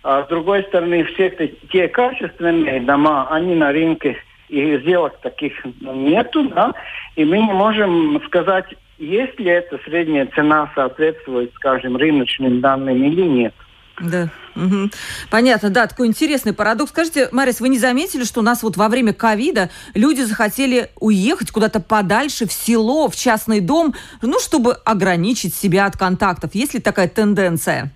А 0.02 0.24
с 0.24 0.28
другой 0.28 0.64
стороны, 0.64 1.04
все 1.04 1.30
те, 1.30 1.48
те 1.70 1.88
качественные 1.88 2.80
дома, 2.80 3.28
они 3.30 3.54
на 3.54 3.70
рынке, 3.70 4.16
и 4.48 4.76
сделок 4.78 5.18
таких 5.20 5.54
нету, 5.80 6.48
да. 6.48 6.72
И 7.16 7.24
мы 7.24 7.38
не 7.38 7.52
можем 7.52 8.20
сказать, 8.26 8.66
есть 8.98 9.38
ли 9.38 9.50
эта 9.50 9.78
средняя 9.84 10.26
цена 10.26 10.70
соответствует, 10.74 11.52
скажем, 11.54 11.96
рыночным 11.96 12.60
данным 12.60 13.02
или 13.02 13.22
нет. 13.22 13.54
Да. 14.00 14.28
Угу. 14.56 14.90
Понятно, 15.30 15.70
да, 15.70 15.86
такой 15.86 16.06
интересный 16.06 16.52
парадокс. 16.52 16.90
Скажите, 16.90 17.28
Марис, 17.32 17.60
вы 17.60 17.68
не 17.68 17.78
заметили, 17.78 18.24
что 18.24 18.40
у 18.40 18.42
нас 18.42 18.62
вот 18.62 18.76
во 18.76 18.88
время 18.88 19.12
ковида 19.12 19.70
люди 19.94 20.22
захотели 20.22 20.90
уехать 20.98 21.50
куда-то 21.50 21.80
подальше, 21.80 22.46
в 22.46 22.52
село, 22.52 23.08
в 23.08 23.16
частный 23.16 23.60
дом, 23.60 23.94
ну, 24.20 24.38
чтобы 24.38 24.74
ограничить 24.84 25.54
себя 25.54 25.86
от 25.86 25.96
контактов? 25.96 26.54
Есть 26.54 26.74
ли 26.74 26.80
такая 26.80 27.08
тенденция? 27.08 27.90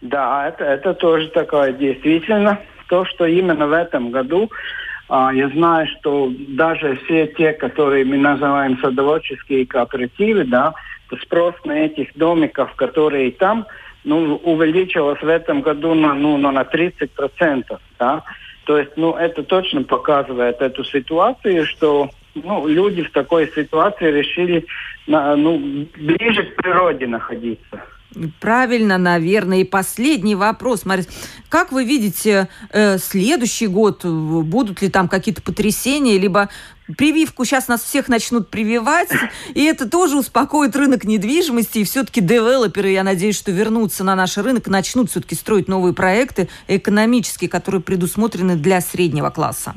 Да, 0.00 0.48
это, 0.48 0.64
это 0.64 0.94
тоже 0.94 1.28
такое 1.28 1.72
действительно. 1.72 2.60
То, 2.88 3.04
что 3.06 3.24
именно 3.24 3.66
в 3.66 3.72
этом 3.72 4.10
году 4.10 4.50
а, 5.08 5.32
я 5.32 5.48
знаю, 5.48 5.86
что 5.98 6.32
даже 6.48 6.96
все 7.04 7.26
те, 7.26 7.52
которые 7.52 8.04
мы 8.04 8.18
называем 8.18 8.78
садоводческие 8.78 9.66
кооперативы, 9.66 10.44
да, 10.44 10.74
спрос 11.22 11.54
на 11.64 11.72
этих 11.72 12.08
домиков, 12.16 12.74
которые 12.74 13.30
там, 13.32 13.66
ну, 14.04 14.36
увеличилось 14.36 15.20
в 15.20 15.28
этом 15.28 15.62
году 15.62 15.94
на, 15.94 16.14
ну, 16.14 16.36
на 16.36 16.62
30%. 16.62 17.78
Да? 17.98 18.22
То 18.64 18.78
есть, 18.78 18.92
ну, 18.96 19.14
это 19.14 19.42
точно 19.42 19.82
показывает 19.82 20.60
эту 20.60 20.84
ситуацию, 20.84 21.66
что 21.66 22.10
ну, 22.34 22.66
люди 22.66 23.02
в 23.02 23.12
такой 23.12 23.50
ситуации 23.54 24.10
решили 24.10 24.66
на, 25.06 25.36
ну, 25.36 25.86
ближе 25.96 26.44
к 26.44 26.56
природе 26.56 27.06
находиться. 27.06 27.82
Правильно, 28.40 28.96
наверное. 28.96 29.58
И 29.58 29.64
последний 29.64 30.36
вопрос, 30.36 30.86
Марис. 30.86 31.08
Как 31.48 31.72
вы 31.72 31.84
видите 31.84 32.48
э, 32.70 32.98
следующий 32.98 33.66
год? 33.66 34.04
Будут 34.04 34.82
ли 34.82 34.88
там 34.88 35.08
какие-то 35.08 35.42
потрясения, 35.42 36.18
либо 36.18 36.48
прививку 36.96 37.44
сейчас 37.44 37.68
нас 37.68 37.82
всех 37.82 38.08
начнут 38.08 38.50
прививать, 38.50 39.10
и 39.54 39.64
это 39.64 39.88
тоже 39.88 40.16
успокоит 40.16 40.76
рынок 40.76 41.04
недвижимости, 41.04 41.78
и 41.78 41.84
все-таки 41.84 42.20
девелоперы, 42.20 42.90
я 42.90 43.02
надеюсь, 43.02 43.38
что 43.38 43.50
вернутся 43.50 44.04
на 44.04 44.14
наш 44.14 44.36
рынок 44.36 44.66
начнут 44.66 45.10
все-таки 45.10 45.34
строить 45.34 45.68
новые 45.68 45.94
проекты 45.94 46.48
экономические, 46.68 47.48
которые 47.48 47.80
предусмотрены 47.80 48.56
для 48.56 48.80
среднего 48.80 49.30
класса. 49.30 49.74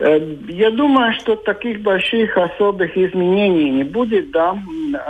Э, 0.00 0.18
я 0.48 0.70
думаю, 0.70 1.12
что 1.14 1.36
таких 1.36 1.80
больших 1.82 2.36
особых 2.36 2.96
изменений 2.96 3.70
не 3.70 3.84
будет, 3.84 4.30
да. 4.30 4.58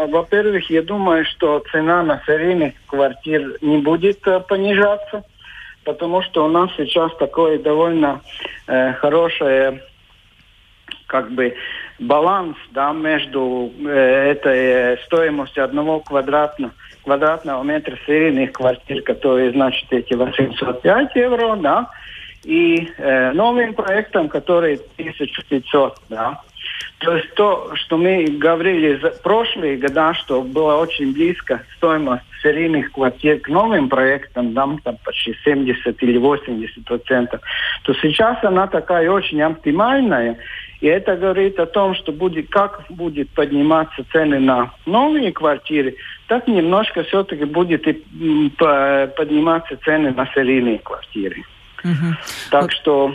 Во-первых, 0.09 0.69
я 0.71 0.83
думаю, 0.83 1.25
что 1.25 1.63
цена 1.71 2.03
на 2.03 2.21
серийных 2.27 2.75
квартир 2.87 3.57
не 3.61 3.79
будет 3.79 4.27
э, 4.27 4.41
понижаться, 4.41 5.25
потому 5.85 6.23
что 6.23 6.45
у 6.45 6.49
нас 6.49 6.71
сейчас 6.77 7.15
такое 7.17 7.59
довольно 7.59 8.21
э, 8.67 8.93
хорошее 8.95 9.81
как 11.11 11.33
бы 11.33 11.55
баланс 11.99 12.57
да, 12.71 12.93
между 12.93 13.73
э, 13.81 14.33
этой 14.33 14.97
стоимостью 15.05 15.65
одного 15.65 15.99
квадратного, 16.01 16.73
квадратного 17.03 17.63
метра 17.65 17.99
серийных 18.07 18.53
квартир, 18.53 19.03
которые, 19.03 19.51
значит, 19.51 19.93
эти 19.93 20.15
805 20.15 21.17
евро, 21.17 21.57
да, 21.57 21.91
и 22.45 22.89
э, 22.97 23.33
новым 23.33 23.75
проектом, 23.75 24.29
который 24.29 24.81
1500, 24.97 25.99
да. 26.09 26.41
То 26.99 27.17
есть 27.17 27.35
то, 27.35 27.75
что 27.75 27.97
мы 27.97 28.27
говорили 28.27 28.99
за 29.01 29.11
прошлые 29.11 29.79
года, 29.79 30.15
что 30.15 30.43
было 30.43 30.77
очень 30.77 31.13
близко 31.13 31.63
стоимость 31.77 32.25
серийных 32.43 32.93
квартир 32.93 33.41
к 33.41 33.49
новым 33.49 33.89
проектам, 33.89 34.55
там, 34.55 34.79
там 34.81 34.97
почти 35.05 35.35
70 35.45 36.03
или 36.03 36.19
80 36.19 36.85
процентов, 36.85 37.41
то 37.85 37.95
сейчас 37.95 38.43
она 38.45 38.67
такая 38.67 39.11
очень 39.11 39.41
оптимальная. 39.41 40.37
И 40.81 40.87
это 40.87 41.17
говорит 41.17 41.59
о 41.61 41.67
том, 41.67 41.95
что 41.95 42.11
будет, 42.11 42.49
как 42.51 42.85
будет 42.89 43.29
подниматься 43.31 44.05
цены 44.13 44.39
на 44.41 44.73
новые 44.87 45.31
квартиры, 45.31 45.97
так 46.27 46.49
немножко 46.49 47.03
все-таки 47.05 47.45
будет 47.45 47.87
и 47.87 48.03
подниматься 48.59 49.77
цены 49.85 50.13
на 50.13 50.27
серийные 50.35 50.79
квартиры. 50.79 51.45
Угу. 51.85 52.17
Так 52.51 52.73
что 52.73 53.15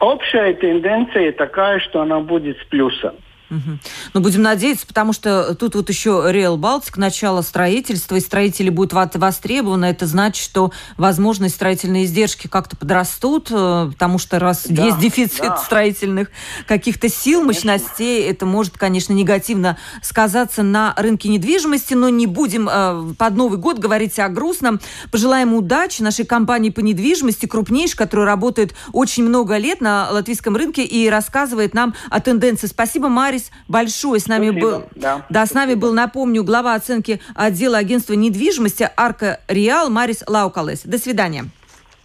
общая 0.00 0.52
тенденция 0.54 1.32
такая, 1.32 1.80
что 1.80 2.02
она 2.02 2.20
будет 2.20 2.58
с 2.58 2.64
плюсом. 2.64 3.14
Угу. 3.50 3.78
Ну, 4.14 4.20
будем 4.20 4.42
надеяться, 4.42 4.86
потому 4.86 5.12
что 5.12 5.54
тут 5.54 5.74
вот 5.74 5.88
еще 5.88 6.24
Реал 6.28 6.56
Балтик, 6.56 6.96
начало 6.96 7.40
строительства, 7.42 8.16
и 8.16 8.20
строители 8.20 8.68
будут 8.68 8.92
востребованы. 8.92 9.86
Это 9.86 10.06
значит, 10.06 10.44
что, 10.44 10.72
возможно, 10.96 11.48
строительные 11.48 12.04
издержки 12.04 12.46
как-то 12.46 12.76
подрастут, 12.76 13.48
э, 13.50 13.90
потому 13.90 14.18
что 14.18 14.38
раз 14.38 14.66
да, 14.68 14.86
есть 14.86 14.98
дефицит 14.98 15.40
да. 15.40 15.56
строительных 15.56 16.30
каких-то 16.66 17.08
сил, 17.08 17.40
конечно. 17.40 17.72
мощностей, 17.72 18.22
это 18.24 18.44
может, 18.44 18.76
конечно, 18.76 19.12
негативно 19.12 19.78
сказаться 20.02 20.62
на 20.62 20.94
рынке 20.96 21.28
недвижимости, 21.28 21.94
но 21.94 22.08
не 22.10 22.26
будем 22.26 22.68
э, 22.70 23.14
под 23.16 23.34
Новый 23.34 23.58
год 23.58 23.78
говорить 23.78 24.18
о 24.18 24.28
грустном. 24.28 24.80
Пожелаем 25.10 25.54
удачи 25.54 26.02
нашей 26.02 26.26
компании 26.26 26.70
по 26.70 26.80
недвижимости, 26.80 27.46
крупнейшей, 27.46 27.96
которая 27.96 28.26
работает 28.26 28.74
очень 28.92 29.24
много 29.24 29.56
лет 29.56 29.80
на 29.80 30.10
латвийском 30.10 30.56
рынке 30.56 30.84
и 30.84 31.08
рассказывает 31.08 31.72
нам 31.72 31.94
о 32.10 32.20
тенденции. 32.20 32.66
Спасибо, 32.66 33.08
Марис 33.08 33.50
Борис 33.68 34.01
большой. 34.02 34.20
С 34.20 34.26
нами 34.26 34.50
Спасибо. 34.50 34.70
был, 34.70 34.84
да. 34.94 35.26
да, 35.28 35.46
с 35.46 35.54
нами 35.54 35.74
был, 35.74 35.92
напомню, 35.92 36.44
глава 36.44 36.74
оценки 36.74 37.20
отдела 37.34 37.78
агентства 37.78 38.14
недвижимости 38.14 38.88
Арка 38.96 39.40
Реал 39.48 39.90
Марис 39.90 40.24
Лаукалес. 40.26 40.82
До 40.84 40.98
свидания. 40.98 41.46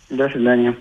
До 0.09 0.29
свидания. 0.29 0.75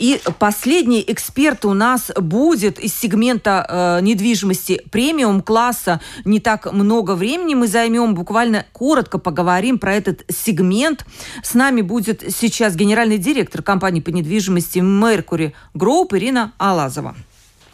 И 0.00 0.20
последний 0.40 1.04
эксперт 1.06 1.64
у 1.64 1.72
нас 1.72 2.10
будет 2.16 2.80
из 2.80 2.92
сегмента 2.92 3.64
э, 3.68 4.04
недвижимости 4.04 4.82
премиум 4.90 5.42
класса. 5.42 6.00
Не 6.24 6.40
так 6.40 6.72
много 6.72 7.14
времени 7.14 7.54
мы 7.54 7.68
займем, 7.68 8.16
буквально 8.16 8.66
коротко 8.72 9.18
поговорим 9.18 9.78
про 9.78 9.94
этот 9.94 10.24
сегмент. 10.28 11.06
С 11.44 11.54
нами 11.54 11.82
будет 11.82 12.24
сейчас 12.34 12.74
генеральный 12.74 13.18
директор 13.18 13.62
компании 13.62 14.00
по 14.00 14.10
недвижимости 14.10 14.80
Mercury 14.80 15.52
Group 15.72 16.16
Ирина 16.18 16.52
Алазова. 16.58 17.14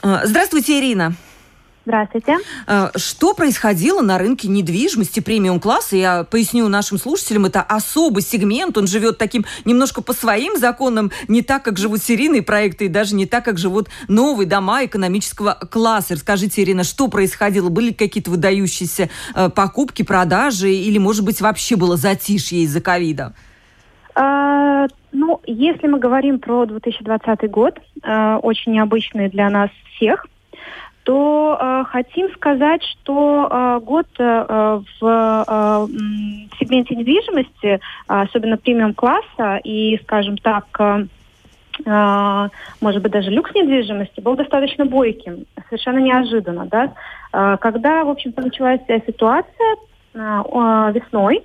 Э, 0.02 0.20
здравствуйте, 0.24 0.80
Ирина. 0.80 1.14
Здравствуйте. 1.84 2.38
Э, 2.68 2.90
что 2.96 3.34
происходило 3.34 4.02
на 4.02 4.16
рынке 4.16 4.48
недвижимости 4.48 5.18
премиум-класса? 5.18 5.96
Я 5.96 6.24
поясню 6.24 6.68
нашим 6.68 6.96
слушателям, 6.96 7.46
это 7.46 7.60
особый 7.62 8.22
сегмент, 8.22 8.78
он 8.78 8.86
живет 8.86 9.18
таким 9.18 9.44
немножко 9.64 10.00
по 10.00 10.12
своим 10.12 10.56
законам, 10.56 11.10
не 11.26 11.42
так, 11.42 11.64
как 11.64 11.78
живут 11.78 12.00
серийные 12.00 12.42
проекты, 12.42 12.84
и 12.84 12.88
даже 12.88 13.16
не 13.16 13.26
так, 13.26 13.44
как 13.44 13.58
живут 13.58 13.88
новые 14.06 14.46
дома 14.46 14.84
экономического 14.84 15.58
класса. 15.70 16.14
Расскажите, 16.14 16.62
Ирина, 16.62 16.84
что 16.84 17.08
происходило? 17.08 17.68
Были 17.68 17.92
какие-то 17.92 18.30
выдающиеся 18.30 19.10
э, 19.34 19.48
покупки, 19.50 20.02
продажи, 20.02 20.72
или, 20.72 20.98
может 20.98 21.24
быть, 21.24 21.40
вообще 21.40 21.74
было 21.74 21.96
затишье 21.96 22.60
из-за 22.60 22.80
ковида? 22.80 23.34
А, 24.14 24.86
ну, 25.10 25.40
если 25.46 25.88
мы 25.88 25.98
говорим 25.98 26.38
про 26.38 26.64
2020 26.66 27.50
год, 27.50 27.78
э, 28.04 28.34
очень 28.36 28.72
необычный 28.72 29.28
для 29.28 29.50
нас 29.50 29.70
всех, 29.96 30.26
то 31.04 31.58
э, 31.60 31.84
хотим 31.90 32.32
сказать, 32.34 32.82
что 32.84 33.48
э, 33.50 33.80
год 33.84 34.06
э, 34.18 34.80
в 35.00 35.04
э, 35.04 35.86
сегменте 36.58 36.94
недвижимости, 36.94 37.80
особенно 38.06 38.56
премиум-класса 38.56 39.60
и, 39.64 39.98
скажем 40.04 40.38
так, 40.38 40.64
э, 40.78 41.06
э, 41.84 42.48
может 42.80 43.02
быть, 43.02 43.12
даже 43.12 43.30
люкс 43.30 43.52
недвижимости, 43.54 44.20
был 44.20 44.36
достаточно 44.36 44.84
бойким, 44.86 45.46
совершенно 45.68 45.98
неожиданно. 45.98 46.66
Да? 46.66 46.92
Э, 47.32 47.56
когда, 47.60 48.04
в 48.04 48.10
общем-то, 48.10 48.40
началась 48.40 48.80
ситуация 48.86 49.76
э, 50.14 50.18
весной, 50.94 51.42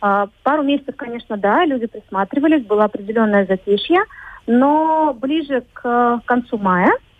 э, 0.00 0.26
пару 0.44 0.62
месяцев, 0.62 0.94
конечно, 0.96 1.36
да, 1.36 1.64
люди 1.64 1.86
присматривались, 1.86 2.64
было 2.64 2.84
определенное 2.84 3.46
затишье, 3.46 4.04
но 4.46 5.12
ближе 5.20 5.64
к 5.72 6.20
концу 6.24 6.56
мая– 6.58 6.92
а, 7.02 7.11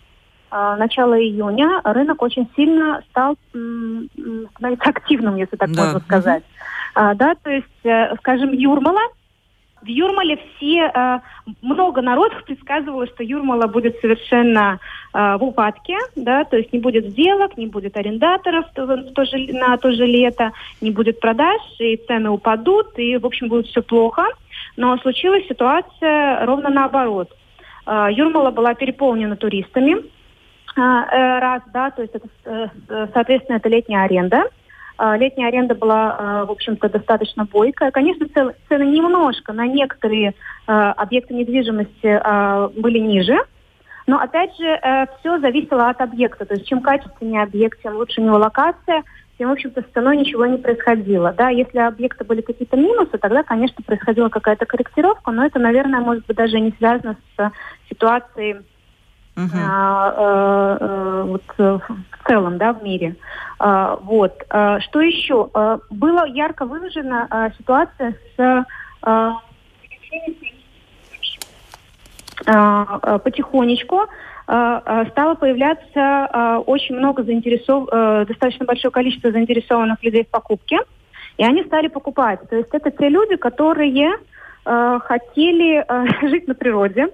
начала 0.76 1.18
июня 1.18 1.80
рынок 1.84 2.20
очень 2.22 2.48
сильно 2.54 3.02
стал 3.10 3.36
становиться 3.48 4.90
активным, 4.90 5.36
если 5.36 5.56
так 5.56 5.70
да. 5.72 5.84
можно 5.84 6.00
сказать. 6.00 6.42
А, 6.94 7.14
да, 7.14 7.34
то 7.42 7.50
есть, 7.50 7.84
э, 7.84 8.14
скажем, 8.18 8.52
Юрмала, 8.52 9.00
в 9.80 9.86
Юрмале 9.86 10.38
все, 10.56 10.90
э, 10.94 11.18
много 11.62 12.02
народов 12.02 12.44
предсказывало, 12.46 13.06
что 13.06 13.22
Юрмала 13.22 13.66
будет 13.66 13.98
совершенно 14.00 14.78
э, 15.14 15.36
в 15.38 15.42
упадке, 15.42 15.96
да, 16.16 16.44
то 16.44 16.56
есть 16.56 16.72
не 16.72 16.78
будет 16.78 17.10
сделок, 17.10 17.56
не 17.56 17.66
будет 17.66 17.96
арендаторов 17.96 18.66
то 18.74 19.24
же, 19.24 19.38
на 19.52 19.76
то 19.78 19.92
же 19.92 20.04
лето, 20.06 20.52
не 20.80 20.90
будет 20.90 21.20
продаж, 21.20 21.60
и 21.78 21.96
цены 21.96 22.30
упадут, 22.30 22.98
и, 22.98 23.16
в 23.16 23.26
общем, 23.26 23.48
будет 23.48 23.66
все 23.66 23.82
плохо. 23.82 24.24
Но 24.76 24.96
случилась 24.98 25.46
ситуация 25.48 26.46
ровно 26.46 26.70
наоборот. 26.70 27.28
Юрмала 27.86 28.52
была 28.52 28.74
переполнена 28.74 29.36
туристами, 29.36 29.96
а, 29.96 30.02
раз, 30.76 31.62
да, 31.72 31.90
то 31.90 32.02
есть 32.02 32.14
это, 32.14 32.28
э, 32.44 33.06
соответственно, 33.12 33.56
это 33.56 33.68
летняя 33.68 34.04
аренда. 34.04 34.44
А, 34.98 35.16
летняя 35.16 35.48
аренда 35.48 35.74
была, 35.74 36.16
а, 36.18 36.44
в 36.44 36.50
общем-то, 36.50 36.88
достаточно 36.88 37.44
бойкая. 37.44 37.90
Конечно, 37.90 38.26
цены 38.68 38.84
немножко 38.84 39.52
на 39.52 39.66
некоторые 39.66 40.34
объекты 40.66 41.34
недвижимости 41.34 42.78
были 42.80 42.98
ниже, 42.98 43.36
но, 44.06 44.18
опять 44.18 44.56
же, 44.56 44.66
э, 44.66 45.06
все 45.18 45.38
зависело 45.38 45.88
от 45.88 46.00
объекта. 46.00 46.44
То 46.44 46.54
есть 46.54 46.66
чем 46.66 46.80
качественнее 46.80 47.42
объект, 47.42 47.80
тем 47.82 47.96
лучше 47.96 48.20
у 48.20 48.24
него 48.24 48.36
локация, 48.36 49.02
тем, 49.38 49.48
в 49.48 49.52
общем-то, 49.52 49.82
с 49.82 49.92
ценой 49.94 50.16
ничего 50.16 50.46
не 50.46 50.58
происходило. 50.58 51.32
Да, 51.32 51.48
если 51.48 51.78
объекты 51.78 52.24
были 52.24 52.40
какие-то 52.40 52.76
минусы, 52.76 53.18
тогда, 53.18 53.42
конечно, 53.42 53.82
происходила 53.84 54.28
какая-то 54.28 54.66
корректировка, 54.66 55.30
но 55.30 55.46
это, 55.46 55.58
наверное, 55.58 56.00
может 56.00 56.26
быть, 56.26 56.36
даже 56.36 56.60
не 56.60 56.72
связано 56.72 57.16
с 57.36 57.52
ситуацией 57.88 58.56
Uh-huh. 59.34 59.48
А, 59.56 60.14
а, 60.18 61.24
вот 61.24 61.42
э, 61.56 61.78
в 61.88 62.28
целом, 62.28 62.58
да, 62.58 62.74
в 62.74 62.82
мире. 62.82 63.16
А, 63.58 63.96
вот. 64.02 64.44
А, 64.50 64.80
что 64.80 65.00
еще? 65.00 65.48
А, 65.54 65.78
была 65.88 66.26
ярко 66.26 66.66
выражена 66.66 67.28
а, 67.30 67.50
ситуация 67.52 68.16
с 68.36 68.66
а, 69.02 69.38
потихонечку 73.18 74.06
стало 74.44 75.34
появляться 75.36 76.62
очень 76.66 76.96
много 76.96 77.22
заинтересов... 77.22 77.86
достаточно 78.26 78.66
большое 78.66 78.90
количество 78.90 79.30
заинтересованных 79.30 80.02
людей 80.02 80.24
в 80.24 80.28
покупке, 80.28 80.80
и 81.38 81.44
они 81.44 81.62
стали 81.62 81.86
покупать. 81.86 82.40
То 82.50 82.56
есть 82.56 82.68
это 82.72 82.90
те 82.90 83.08
люди, 83.08 83.36
которые 83.36 84.16
хотели 84.64 85.86
жить 86.28 86.48
на 86.48 86.54
природе, 86.54 87.08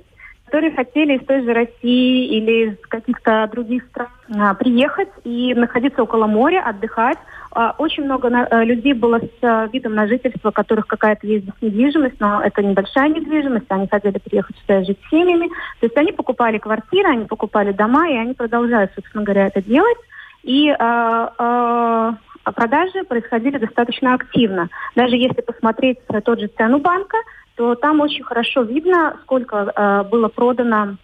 которые 0.48 0.74
хотели 0.74 1.18
из 1.18 1.26
той 1.26 1.42
же 1.42 1.52
России 1.52 2.26
или 2.38 2.70
из 2.70 2.78
каких-то 2.88 3.46
других 3.52 3.84
стран 3.84 4.08
а, 4.34 4.54
приехать 4.54 5.11
и 5.24 5.52
находиться 5.54 6.02
около 6.02 6.26
моря, 6.26 6.62
отдыхать. 6.64 7.18
А, 7.52 7.74
очень 7.76 8.04
много 8.04 8.28
а, 8.28 8.64
людей 8.64 8.94
было 8.94 9.18
с 9.18 9.44
а, 9.44 9.66
видом 9.70 9.94
на 9.94 10.06
жительство, 10.06 10.48
у 10.48 10.52
которых 10.52 10.87
какая-то 10.87 11.26
есть 11.26 11.46
недвижимость, 11.61 12.18
но 12.18 12.40
это 12.42 12.62
небольшая 12.62 13.11
недвижимость, 13.11 13.66
они 13.68 13.88
хотели 13.88 14.16
приехать 14.18 14.56
сюда 14.62 14.84
жить 14.84 14.98
с 15.04 15.11
семьями. 15.11 15.48
То 15.80 15.87
есть 15.87 15.96
они 15.98 16.12
покупали 16.12 16.56
квартиры, 16.56 17.11
они 17.11 17.26
покупали 17.26 17.72
дома, 17.72 18.08
и 18.08 18.16
они 18.16 18.32
продолжают, 18.32 18.90
собственно 18.94 19.24
говоря, 19.24 19.48
это 19.48 19.61
делать. 19.61 19.98
И 20.44 20.70
а, 20.70 21.34
а, 21.37 22.52
продажи 22.52 23.04
происходили 23.04 23.58
достаточно 23.58 24.14
активно. 24.14 24.70
Даже 24.96 25.14
если 25.14 25.42
посмотреть 25.42 25.98
тот 26.24 26.40
же 26.40 26.46
цену 26.56 26.78
банка, 26.78 27.18
то 27.58 27.74
там 27.74 28.00
очень 28.00 28.22
хорошо 28.22 28.62
видно, 28.62 29.16
сколько 29.24 29.56
э, 29.56 30.04
было 30.04 30.28
продано 30.28 30.96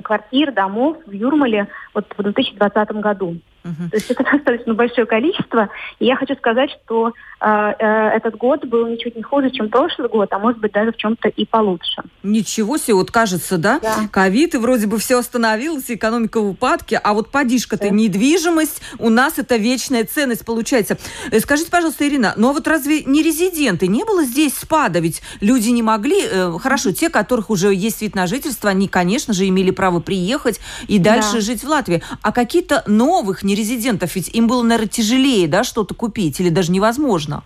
квартир, 0.00 0.52
домов 0.52 0.96
в 1.04 1.10
Юрмале 1.10 1.66
вот 1.92 2.06
в 2.16 2.22
2020 2.22 2.92
году. 2.92 3.36
То 3.62 3.96
есть 3.96 4.10
это 4.10 4.24
достаточно 4.32 4.74
большое 4.74 5.06
количество. 5.06 5.68
И 5.98 6.06
я 6.06 6.16
хочу 6.16 6.34
сказать, 6.34 6.70
что 6.84 7.12
э, 7.40 7.46
э, 7.46 8.08
этот 8.16 8.36
год 8.36 8.64
был 8.64 8.86
ничуть 8.88 9.16
не 9.16 9.22
хуже, 9.22 9.50
чем 9.50 9.68
прошлый 9.68 10.08
год, 10.08 10.32
а 10.32 10.38
может 10.38 10.60
быть 10.60 10.72
даже 10.72 10.92
в 10.92 10.96
чем-то 10.96 11.28
и 11.28 11.46
получше. 11.46 12.02
Ничего 12.22 12.76
себе, 12.76 12.94
вот 12.94 13.10
кажется, 13.10 13.58
да? 13.58 13.80
Ковид, 14.10 14.54
и 14.54 14.58
вроде 14.58 14.86
бы 14.86 14.98
все 14.98 15.18
остановилось, 15.18 15.84
экономика 15.88 16.40
в 16.40 16.48
упадке, 16.48 16.96
а 16.96 17.14
вот 17.14 17.30
подишка-то, 17.30 17.84
да. 17.84 17.90
недвижимость, 17.90 18.82
у 18.98 19.10
нас 19.10 19.38
это 19.38 19.56
вечная 19.56 20.04
ценность 20.04 20.44
получается. 20.44 20.98
Э, 21.30 21.40
скажите, 21.40 21.70
пожалуйста, 21.70 22.06
Ирина, 22.06 22.34
ну 22.36 22.50
а 22.50 22.52
вот 22.52 22.66
разве 22.66 23.04
не 23.04 23.22
резиденты, 23.22 23.86
не 23.86 24.04
было 24.04 24.24
здесь 24.24 24.56
спада? 24.56 24.98
Ведь 24.98 25.22
люди 25.40 25.68
не 25.70 25.82
могли, 25.82 26.20
э, 26.22 26.58
хорошо, 26.58 26.92
те, 26.92 27.08
которых 27.10 27.50
уже 27.50 27.74
есть 27.74 28.02
вид 28.02 28.14
на 28.14 28.26
жительство, 28.26 28.70
они, 28.70 28.88
конечно 28.88 29.34
же, 29.34 29.48
имели 29.48 29.70
право 29.70 30.00
приехать 30.00 30.60
и 30.88 30.98
дальше 30.98 31.34
да. 31.34 31.40
жить 31.40 31.64
в 31.64 31.68
Латвии. 31.68 32.02
А 32.22 32.32
какие-то 32.32 32.82
новых 32.86 33.42
нерезидентов, 33.52 34.14
ведь 34.16 34.34
им 34.34 34.46
было, 34.46 34.62
наверное, 34.62 34.88
тяжелее, 34.88 35.48
да, 35.48 35.64
что-то 35.64 35.94
купить 35.94 36.40
или 36.40 36.48
даже 36.48 36.72
невозможно? 36.72 37.42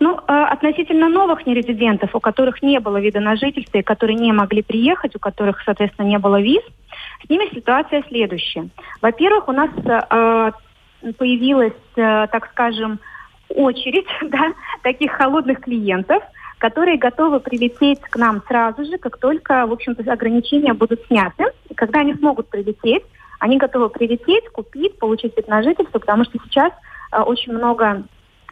Ну, 0.00 0.16
э, 0.16 0.32
относительно 0.32 1.08
новых 1.08 1.46
нерезидентов, 1.46 2.14
у 2.14 2.20
которых 2.20 2.62
не 2.62 2.80
было 2.80 3.00
вида 3.00 3.20
на 3.20 3.36
жительство 3.36 3.78
и 3.78 3.82
которые 3.82 4.16
не 4.16 4.32
могли 4.32 4.62
приехать, 4.62 5.14
у 5.14 5.18
которых, 5.18 5.62
соответственно, 5.64 6.06
не 6.06 6.18
было 6.18 6.40
виз, 6.40 6.62
с 7.24 7.30
ними 7.30 7.54
ситуация 7.54 8.02
следующая. 8.08 8.68
Во-первых, 9.00 9.48
у 9.48 9.52
нас 9.52 9.70
э, 9.84 10.50
появилась, 11.18 11.72
э, 11.96 12.26
так 12.32 12.48
скажем, 12.50 12.98
очередь 13.48 14.08
да, 14.22 14.52
таких 14.82 15.12
холодных 15.12 15.60
клиентов, 15.60 16.22
которые 16.58 16.96
готовы 16.96 17.40
прилететь 17.40 18.00
к 18.00 18.16
нам 18.16 18.42
сразу 18.46 18.84
же, 18.84 18.98
как 18.98 19.18
только, 19.18 19.66
в 19.66 19.72
общем-то, 19.72 20.10
ограничения 20.12 20.72
будут 20.72 21.04
сняты. 21.06 21.44
Когда 21.74 22.00
они 22.00 22.14
смогут 22.14 22.48
прилететь, 22.48 23.02
они 23.42 23.58
готовы 23.58 23.88
прилететь, 23.88 24.48
купить, 24.50 25.00
получить 25.00 25.36
вид 25.36 25.48
на 25.48 25.64
жительство, 25.64 25.98
потому 25.98 26.22
что 26.22 26.38
сейчас 26.44 26.72
э, 27.10 27.20
очень 27.20 27.52
много 27.52 28.04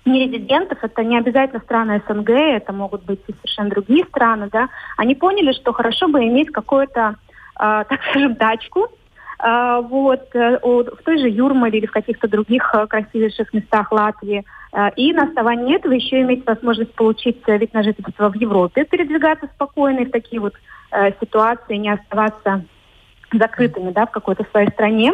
нерезидентов, 0.04 0.78
это 0.82 1.04
не 1.04 1.16
обязательно 1.16 1.60
страны 1.60 2.02
СНГ, 2.08 2.30
это 2.30 2.72
могут 2.72 3.04
быть 3.04 3.20
и 3.28 3.32
совершенно 3.34 3.70
другие 3.70 4.04
страны, 4.06 4.48
да, 4.50 4.68
они 4.96 5.14
поняли, 5.14 5.52
что 5.52 5.72
хорошо 5.72 6.08
бы 6.08 6.24
иметь 6.24 6.50
какую-то, 6.50 7.14
э, 7.54 7.84
так 7.88 8.00
скажем, 8.10 8.34
дачку, 8.34 8.88
э, 9.38 9.80
вот, 9.88 10.34
э, 10.34 10.58
в 10.60 11.02
той 11.04 11.18
же 11.18 11.28
Юрмале 11.28 11.78
или 11.78 11.86
в 11.86 11.92
каких-то 11.92 12.26
других 12.26 12.68
э, 12.74 12.88
красивейших 12.88 13.54
местах 13.54 13.92
Латвии, 13.92 14.44
э, 14.72 14.90
и 14.96 15.12
на 15.12 15.22
основании 15.22 15.76
этого 15.76 15.92
еще 15.92 16.20
иметь 16.22 16.44
возможность 16.44 16.96
получить 16.96 17.46
вид 17.46 17.72
на 17.74 17.84
жительство 17.84 18.28
в 18.28 18.34
Европе, 18.34 18.84
передвигаться 18.84 19.46
спокойно 19.54 20.00
и 20.00 20.06
в 20.06 20.10
такие 20.10 20.40
вот 20.40 20.54
ситуации, 21.20 21.76
не 21.76 21.90
оставаться 21.90 22.64
закрытыми, 23.32 23.90
да, 23.92 24.06
в 24.06 24.10
какой-то 24.10 24.44
своей 24.50 24.68
стране. 24.70 25.12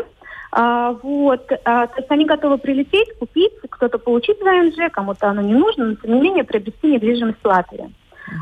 А, 0.52 0.92
вот, 1.02 1.50
а, 1.64 1.86
то 1.86 1.96
есть 1.98 2.10
они 2.10 2.24
готовы 2.24 2.58
прилететь, 2.58 3.18
купить, 3.18 3.52
кто-то 3.68 3.98
получить 3.98 4.40
ВНЖ, 4.40 4.90
кому-то 4.92 5.28
оно 5.28 5.42
не 5.42 5.54
нужно, 5.54 5.86
но 5.86 5.94
тем 5.96 6.14
не 6.14 6.20
менее 6.20 6.44
приобрести 6.44 6.92
недвижимость 6.92 7.38
в 7.42 7.46
Латвии. 7.46 7.92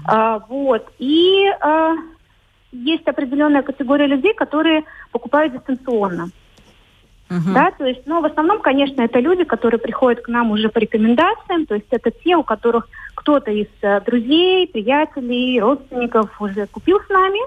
А, 0.06 0.38
вот, 0.48 0.86
и 0.98 1.46
а, 1.60 1.94
есть 2.72 3.06
определенная 3.06 3.62
категория 3.62 4.06
людей, 4.06 4.34
которые 4.34 4.84
покупают 5.12 5.54
дистанционно. 5.54 6.30
Uh-huh. 7.30 7.54
Да, 7.54 7.70
то 7.70 7.86
есть, 7.86 8.02
ну, 8.06 8.20
в 8.20 8.26
основном, 8.26 8.60
конечно, 8.60 9.00
это 9.00 9.18
люди, 9.18 9.44
которые 9.44 9.80
приходят 9.80 10.22
к 10.22 10.28
нам 10.28 10.50
уже 10.50 10.68
по 10.68 10.78
рекомендациям, 10.78 11.64
то 11.64 11.74
есть 11.74 11.86
это 11.90 12.10
те, 12.10 12.36
у 12.36 12.42
которых 12.42 12.86
кто-то 13.14 13.50
из 13.50 13.66
э, 13.80 14.00
друзей, 14.02 14.68
приятелей, 14.68 15.58
родственников 15.58 16.40
уже 16.40 16.66
купил 16.66 17.00
с 17.00 17.08
нами, 17.08 17.40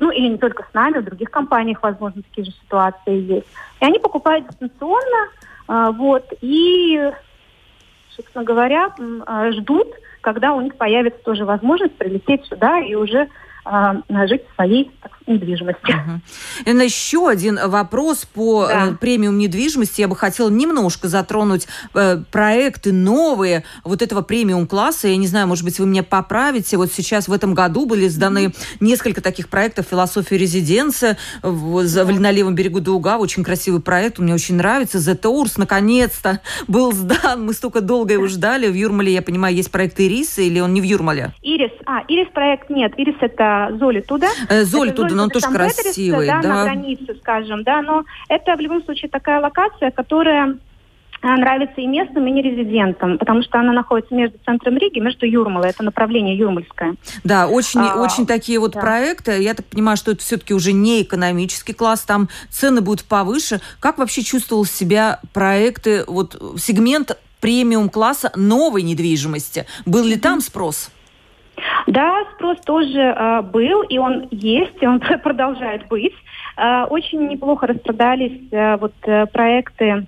ну, 0.00 0.10
или 0.10 0.28
не 0.28 0.38
только 0.38 0.64
с 0.70 0.74
нами, 0.74 0.98
в 0.98 1.04
других 1.04 1.30
компаниях, 1.30 1.82
возможно, 1.82 2.22
такие 2.22 2.44
же 2.44 2.52
ситуации 2.52 3.20
есть. 3.20 3.46
И 3.80 3.84
они 3.84 3.98
покупают 3.98 4.48
дистанционно, 4.48 5.28
э, 5.68 5.90
вот, 5.96 6.24
и, 6.40 7.10
собственно 8.10 8.44
говоря, 8.44 8.90
э, 8.98 9.52
ждут, 9.52 9.88
когда 10.20 10.52
у 10.54 10.60
них 10.60 10.76
появится 10.76 11.22
тоже 11.22 11.44
возможность 11.44 11.96
прилететь 11.96 12.44
сюда 12.46 12.80
и 12.80 12.94
уже 12.94 13.28
жить 14.28 14.42
в 14.50 14.54
своей 14.54 14.90
так, 15.02 15.12
недвижимости. 15.26 15.92
Угу. 15.92 16.20
И 16.66 16.84
еще 16.84 17.28
один 17.28 17.58
вопрос 17.68 18.24
по 18.24 18.66
да. 18.66 18.88
э, 18.88 18.94
премиум 18.94 19.38
недвижимости. 19.38 20.00
Я 20.00 20.08
бы 20.08 20.16
хотела 20.16 20.48
немножко 20.48 21.08
затронуть 21.08 21.68
э, 21.94 22.22
проекты 22.30 22.92
новые 22.92 23.64
вот 23.84 24.02
этого 24.02 24.22
премиум 24.22 24.66
класса. 24.66 25.08
Я 25.08 25.16
не 25.16 25.26
знаю, 25.26 25.46
может 25.46 25.64
быть, 25.64 25.78
вы 25.78 25.86
меня 25.86 26.02
поправите. 26.02 26.76
Вот 26.76 26.92
сейчас 26.92 27.28
в 27.28 27.32
этом 27.32 27.54
году 27.54 27.86
были 27.86 28.08
сданы 28.08 28.46
mm 28.46 28.54
несколько 28.80 29.20
таких 29.20 29.48
проектов 29.48 29.86
«Философия 29.90 30.38
резиденция» 30.38 31.16
в, 31.42 31.82
да. 31.84 32.04
на 32.04 32.30
левом 32.30 32.54
берегу 32.54 32.80
Дуга. 32.80 33.18
Очень 33.18 33.44
красивый 33.44 33.80
проект, 33.80 34.18
мне 34.18 34.34
очень 34.34 34.56
нравится. 34.56 34.98
«The 34.98 35.18
Tours» 35.20 35.54
наконец-то 35.56 36.40
был 36.68 36.92
сдан. 36.92 37.44
Мы 37.44 37.52
столько 37.52 37.80
долго 37.80 38.14
его 38.14 38.26
ждали. 38.26 38.68
В 38.68 38.74
Юрмале, 38.74 39.12
я 39.12 39.22
понимаю, 39.22 39.54
есть 39.54 39.70
проект 39.70 39.98
«Ирис» 40.00 40.38
или 40.38 40.60
он 40.60 40.74
не 40.74 40.80
в 40.80 40.84
Юрмале? 40.84 41.32
«Ирис». 41.42 41.72
А, 41.86 42.00
«Ирис» 42.08 42.28
проект 42.32 42.70
нет. 42.70 42.92
«Ирис»— 42.96 43.16
это 43.20 43.57
Золи 43.78 44.00
туда. 44.00 44.28
Э, 44.48 44.64
Золи 44.64 44.90
туда, 44.90 45.14
но 45.14 45.24
он 45.24 45.30
тоже 45.30 45.46
красивый. 45.46 46.26
Да, 46.26 46.40
да, 46.42 46.48
на 46.48 46.64
границе, 46.64 47.14
скажем, 47.20 47.62
да, 47.62 47.82
но 47.82 48.04
это 48.28 48.56
в 48.56 48.60
любом 48.60 48.82
случае 48.84 49.10
такая 49.10 49.40
локация, 49.40 49.90
которая 49.90 50.56
э, 51.22 51.26
нравится 51.26 51.80
и 51.80 51.86
местным, 51.86 52.26
и 52.26 52.30
нерезидентам, 52.30 53.18
потому 53.18 53.42
что 53.42 53.58
она 53.60 53.72
находится 53.72 54.14
между 54.14 54.38
центром 54.44 54.76
Риги, 54.76 54.98
между 54.98 55.26
Юрмалой. 55.26 55.70
Это 55.70 55.82
направление 55.82 56.36
Юрмальское. 56.36 56.94
Да, 57.24 57.48
очень, 57.48 57.80
а, 57.80 58.02
очень 58.02 58.26
такие 58.26 58.58
вот 58.58 58.72
да. 58.72 58.80
проекты. 58.80 59.42
Я 59.42 59.54
так 59.54 59.66
понимаю, 59.66 59.96
что 59.96 60.12
это 60.12 60.22
все-таки 60.22 60.54
уже 60.54 60.72
не 60.72 61.02
экономический 61.02 61.72
класс, 61.72 62.02
там 62.02 62.28
цены 62.50 62.80
будут 62.80 63.04
повыше. 63.04 63.60
Как 63.80 63.98
вообще 63.98 64.22
чувствовал 64.22 64.64
себя 64.64 65.20
проекты, 65.32 66.04
вот 66.06 66.40
сегмент 66.58 67.16
премиум 67.40 67.88
класса 67.88 68.32
новой 68.36 68.82
недвижимости? 68.82 69.66
Был 69.86 70.04
ли 70.04 70.16
там 70.16 70.40
спрос? 70.40 70.90
Да, 71.86 72.24
спрос 72.34 72.58
тоже 72.60 73.00
э, 73.00 73.42
был, 73.42 73.82
и 73.82 73.98
он 73.98 74.28
есть, 74.30 74.76
и 74.80 74.86
он 74.86 75.00
продолжает 75.22 75.86
быть. 75.88 76.14
Э, 76.56 76.84
очень 76.84 77.26
неплохо 77.28 77.66
распродались 77.66 78.52
э, 78.52 78.76
вот 78.76 78.94
э, 79.02 79.26
проекты, 79.26 80.06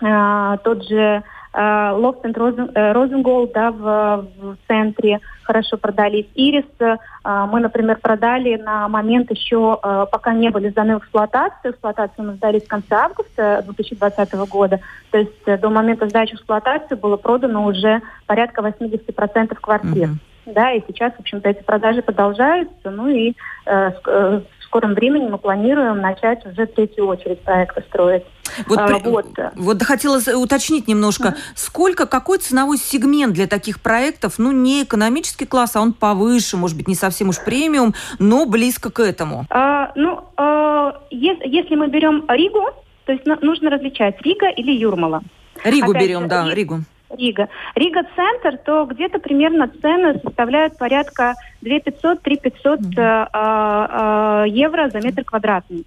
э, 0.00 0.56
тот 0.64 0.86
же 0.86 1.22
Лофт 1.52 2.24
и 2.24 2.30
Розенгол 2.30 3.50
да, 3.52 3.72
в, 3.72 4.24
в 4.40 4.56
центре 4.68 5.18
хорошо 5.50 5.76
продались. 5.78 6.26
Ирис 6.36 6.64
э, 6.78 6.96
мы, 7.24 7.58
например, 7.58 7.98
продали 8.00 8.54
на 8.54 8.88
момент 8.88 9.30
еще, 9.32 9.78
э, 9.82 10.06
пока 10.12 10.32
не 10.32 10.50
были 10.50 10.68
сданы 10.68 10.96
в 10.96 10.98
эксплуатацию. 11.00 11.72
Эксплуатацию 11.72 12.24
мы 12.24 12.34
сдали 12.34 12.60
в 12.60 12.68
конце 12.68 12.94
августа 12.94 13.62
2020 13.64 14.34
года. 14.48 14.78
То 15.10 15.18
есть 15.18 15.42
э, 15.46 15.58
до 15.58 15.70
момента 15.70 16.08
сдачи 16.08 16.36
в 16.36 16.38
эксплуатацию 16.38 16.96
было 16.98 17.16
продано 17.16 17.64
уже 17.64 18.00
порядка 18.26 18.62
80% 18.62 19.56
квартир. 19.56 20.10
Mm-hmm. 20.10 20.29
Да, 20.54 20.72
и 20.72 20.82
сейчас, 20.86 21.12
в 21.14 21.20
общем-то, 21.20 21.48
эти 21.48 21.62
продажи 21.62 22.02
продолжаются. 22.02 22.90
Ну 22.90 23.08
и 23.08 23.34
э, 23.66 23.90
в 24.04 24.42
скором 24.64 24.94
времени 24.94 25.28
мы 25.28 25.38
планируем 25.38 26.00
начать 26.00 26.44
уже 26.46 26.66
третью 26.66 27.06
очередь 27.06 27.40
проекта 27.40 27.82
строить. 27.82 28.24
Вот, 28.66 28.78
а, 28.78 28.98
вот. 28.98 29.26
вот 29.54 29.82
хотела 29.82 30.18
уточнить 30.34 30.88
немножко, 30.88 31.28
uh-huh. 31.28 31.52
сколько, 31.54 32.06
какой 32.06 32.38
ценовой 32.38 32.78
сегмент 32.78 33.32
для 33.32 33.46
таких 33.46 33.80
проектов, 33.80 34.34
ну, 34.38 34.50
не 34.50 34.82
экономический 34.82 35.46
класс, 35.46 35.76
а 35.76 35.80
он 35.80 35.92
повыше, 35.92 36.56
может 36.56 36.76
быть, 36.76 36.88
не 36.88 36.96
совсем 36.96 37.28
уж 37.28 37.42
премиум, 37.44 37.94
но 38.18 38.46
близко 38.46 38.90
к 38.90 38.98
этому? 39.00 39.46
А, 39.50 39.92
ну, 39.94 40.24
а, 40.36 41.00
если, 41.10 41.48
если 41.48 41.76
мы 41.76 41.88
берем 41.88 42.24
Ригу, 42.28 42.70
то 43.06 43.12
есть 43.12 43.24
нужно 43.26 43.70
различать 43.70 44.20
Рига 44.22 44.48
или 44.50 44.72
Юрмала. 44.72 45.22
Ригу 45.64 45.90
Опять 45.90 46.02
берем, 46.02 46.22
же, 46.22 46.28
да, 46.28 46.48
Ригу. 46.52 46.80
Рига. 47.10 47.48
Рига-центр, 47.74 48.58
то 48.58 48.84
где-то 48.84 49.18
примерно 49.18 49.68
цены 49.68 50.20
составляют 50.22 50.78
порядка 50.78 51.34
2500-3500 51.62 52.20
mm-hmm. 52.24 53.28
э, 53.32 54.44
э, 54.44 54.48
евро 54.48 54.88
за 54.90 55.00
метр 55.00 55.24
квадратный. 55.24 55.84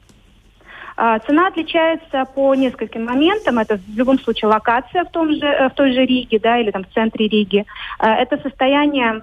Э, 0.98 1.20
цена 1.26 1.48
отличается 1.48 2.26
по 2.36 2.54
нескольким 2.56 3.06
моментам. 3.06 3.60
Это 3.60 3.78
в 3.78 3.98
любом 3.98 4.20
случае 4.20 4.50
локация 4.50 5.06
в, 5.06 5.12
том 5.12 5.32
же, 5.34 5.46
э, 5.46 5.70
в 5.70 5.74
той 5.74 5.94
же 5.94 6.06
Риге, 6.06 6.40
да, 6.40 6.58
или 6.58 6.72
там 6.72 6.84
в 6.84 6.94
центре 6.94 7.28
Риги. 7.28 7.66
Э, 8.00 8.08
это 8.08 8.38
состояние 8.38 9.22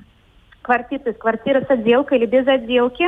квартиры, 0.63 1.03
то 1.03 1.09
есть 1.11 1.21
квартира 1.21 1.61
с 1.63 1.71
отделкой 1.71 2.19
или 2.19 2.27
без 2.27 2.47
отделки. 2.47 3.07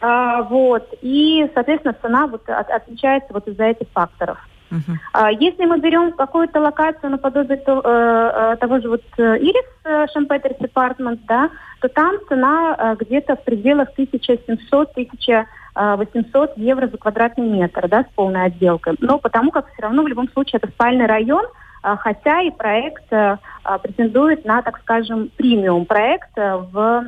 Э, 0.00 0.42
вот. 0.48 0.94
И, 1.02 1.48
соответственно, 1.54 1.94
цена 2.00 2.26
вот 2.26 2.48
от, 2.48 2.70
отличается 2.70 3.32
вот 3.32 3.46
из-за 3.48 3.64
этих 3.64 3.88
факторов. 3.88 4.38
Uh-huh. 4.70 5.34
Если 5.40 5.64
мы 5.64 5.78
берем 5.78 6.12
какую-то 6.12 6.60
локацию 6.60 7.10
наподобие 7.10 7.56
то, 7.58 7.80
э, 7.84 8.54
э, 8.54 8.56
того 8.56 8.80
же 8.80 8.88
вот 8.88 9.02
э, 9.16 9.38
Ирис 9.38 10.10
Шампетерс 10.12 10.56
Апартмент, 10.60 11.20
да, 11.26 11.50
то 11.80 11.88
там 11.88 12.16
цена 12.28 12.96
где-то 12.98 13.36
в 13.36 13.44
пределах 13.44 13.90
1700-1800 13.96 16.50
евро 16.56 16.88
за 16.88 16.98
квадратный 16.98 17.46
метр, 17.46 17.86
да, 17.88 18.02
с 18.02 18.08
полной 18.14 18.46
отделкой. 18.46 18.96
Но 19.00 19.18
потому 19.18 19.52
как 19.52 19.72
все 19.72 19.82
равно 19.82 20.02
в 20.02 20.08
любом 20.08 20.28
случае 20.30 20.58
это 20.62 20.72
спальный 20.72 21.06
район, 21.06 21.44
хотя 21.82 22.42
и 22.42 22.50
проект 22.50 23.08
претендует 23.08 24.44
на, 24.44 24.62
так 24.62 24.80
скажем, 24.80 25.30
премиум 25.36 25.86
проект 25.86 26.36
в 26.36 27.04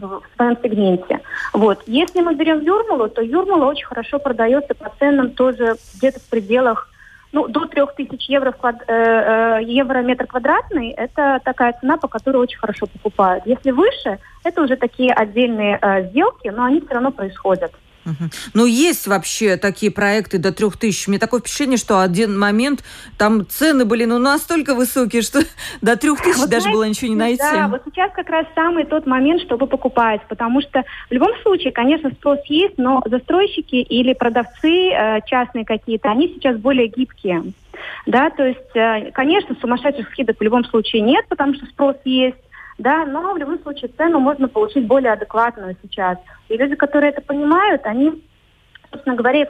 в 0.00 0.22
своем 0.36 0.56
сегменте. 0.62 1.20
Вот. 1.52 1.82
Если 1.86 2.20
мы 2.20 2.34
берем 2.34 2.60
Юрмалу, 2.60 3.08
то 3.08 3.22
Юрмала 3.22 3.66
очень 3.66 3.86
хорошо 3.86 4.18
продается 4.18 4.74
по 4.74 4.92
ценам 4.98 5.30
тоже 5.30 5.76
где-то 5.94 6.20
в 6.20 6.28
пределах 6.28 6.90
ну, 7.32 7.46
до 7.46 7.66
3000 7.66 8.30
евро, 8.30 8.52
квад... 8.52 8.82
э, 8.86 8.92
э, 8.92 9.62
евро 9.64 9.98
метр 10.02 10.26
квадратный, 10.26 10.90
это 10.90 11.40
такая 11.44 11.76
цена, 11.80 11.96
по 11.96 12.08
которой 12.08 12.38
очень 12.38 12.58
хорошо 12.58 12.86
покупают. 12.86 13.46
Если 13.46 13.70
выше, 13.70 14.18
это 14.42 14.62
уже 14.62 14.76
такие 14.76 15.12
отдельные 15.12 15.78
э, 15.80 16.08
сделки, 16.08 16.48
но 16.48 16.64
они 16.64 16.80
все 16.80 16.94
равно 16.94 17.12
происходят. 17.12 17.72
Ну, 18.54 18.66
есть 18.66 19.06
вообще 19.06 19.56
такие 19.56 19.92
проекты 19.92 20.38
до 20.38 20.52
трех 20.52 20.76
тысяч. 20.76 21.06
Мне 21.08 21.18
такое 21.18 21.40
впечатление, 21.40 21.76
что 21.76 22.00
один 22.00 22.38
момент 22.38 22.82
там 23.18 23.46
цены 23.46 23.84
были 23.84 24.04
ну, 24.04 24.18
настолько 24.18 24.74
высокие, 24.74 25.22
что 25.22 25.40
до 25.82 25.96
трех 25.96 26.20
тысяч 26.20 26.38
вот 26.38 26.50
даже 26.50 26.62
знаете, 26.62 26.76
было 26.76 26.84
ничего 26.84 27.08
не 27.08 27.16
найти. 27.16 27.38
Да, 27.38 27.68
вот 27.68 27.82
сейчас 27.84 28.10
как 28.12 28.28
раз 28.28 28.46
самый 28.54 28.84
тот 28.84 29.06
момент, 29.06 29.42
чтобы 29.42 29.66
покупать, 29.66 30.22
потому 30.28 30.60
что 30.62 30.84
в 31.08 31.12
любом 31.12 31.30
случае, 31.42 31.72
конечно, 31.72 32.10
спрос 32.10 32.40
есть, 32.46 32.78
но 32.78 33.02
застройщики 33.06 33.76
или 33.76 34.14
продавцы 34.14 34.90
э, 34.90 35.20
частные 35.26 35.64
какие-то, 35.64 36.10
они 36.10 36.28
сейчас 36.28 36.56
более 36.56 36.88
гибкие. 36.88 37.52
Да, 38.06 38.30
то 38.30 38.44
есть, 38.44 38.74
э, 38.74 39.10
конечно, 39.12 39.56
сумасшедших 39.60 40.08
скидок 40.10 40.38
в 40.38 40.42
любом 40.42 40.64
случае 40.64 41.02
нет, 41.02 41.24
потому 41.28 41.54
что 41.54 41.66
спрос 41.66 41.96
есть 42.04 42.36
да, 42.80 43.04
но 43.04 43.34
в 43.34 43.36
любом 43.36 43.60
случае 43.60 43.90
цену 43.96 44.20
можно 44.20 44.48
получить 44.48 44.86
более 44.86 45.12
адекватную 45.12 45.76
сейчас. 45.82 46.16
И 46.48 46.56
люди, 46.56 46.76
которые 46.76 47.10
это 47.10 47.20
понимают, 47.20 47.82
они, 47.84 48.24
собственно 48.90 49.16
говоря, 49.16 49.40
э, 49.42 49.48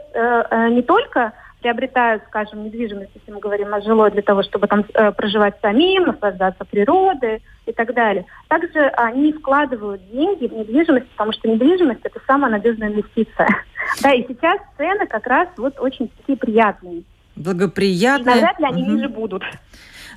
э, 0.50 0.68
не 0.70 0.82
только 0.82 1.32
приобретают, 1.60 2.24
скажем, 2.26 2.64
недвижимость, 2.64 3.12
если 3.14 3.30
мы 3.30 3.38
говорим 3.38 3.72
о 3.72 3.80
жилой, 3.82 4.10
для 4.10 4.22
того, 4.22 4.42
чтобы 4.42 4.66
там 4.66 4.84
э, 4.94 5.12
проживать 5.12 5.54
самим, 5.62 6.04
наслаждаться 6.04 6.64
природой 6.64 7.40
и 7.66 7.72
так 7.72 7.94
далее. 7.94 8.26
Также 8.48 8.80
они 8.96 9.32
вкладывают 9.32 10.02
деньги 10.10 10.48
в 10.48 10.52
недвижимость, 10.52 11.06
потому 11.10 11.32
что 11.32 11.48
недвижимость– 11.48 12.00
это 12.02 12.18
самая 12.26 12.50
надежная 12.50 12.88
инвестиция. 12.88 13.48
Да, 14.02 14.12
и 14.12 14.24
сейчас 14.26 14.60
цены 14.76 15.06
как 15.06 15.26
раз 15.26 15.48
вот 15.56 15.78
очень 15.80 16.08
такие 16.08 16.38
приятные. 16.38 17.02
Благоприятные. 17.34 18.36
И 18.36 18.40
навряд 18.40 18.58
ли 18.60 18.66
они 18.66 18.82
угу. 18.82 18.90
ниже 18.92 19.08
будут. 19.08 19.42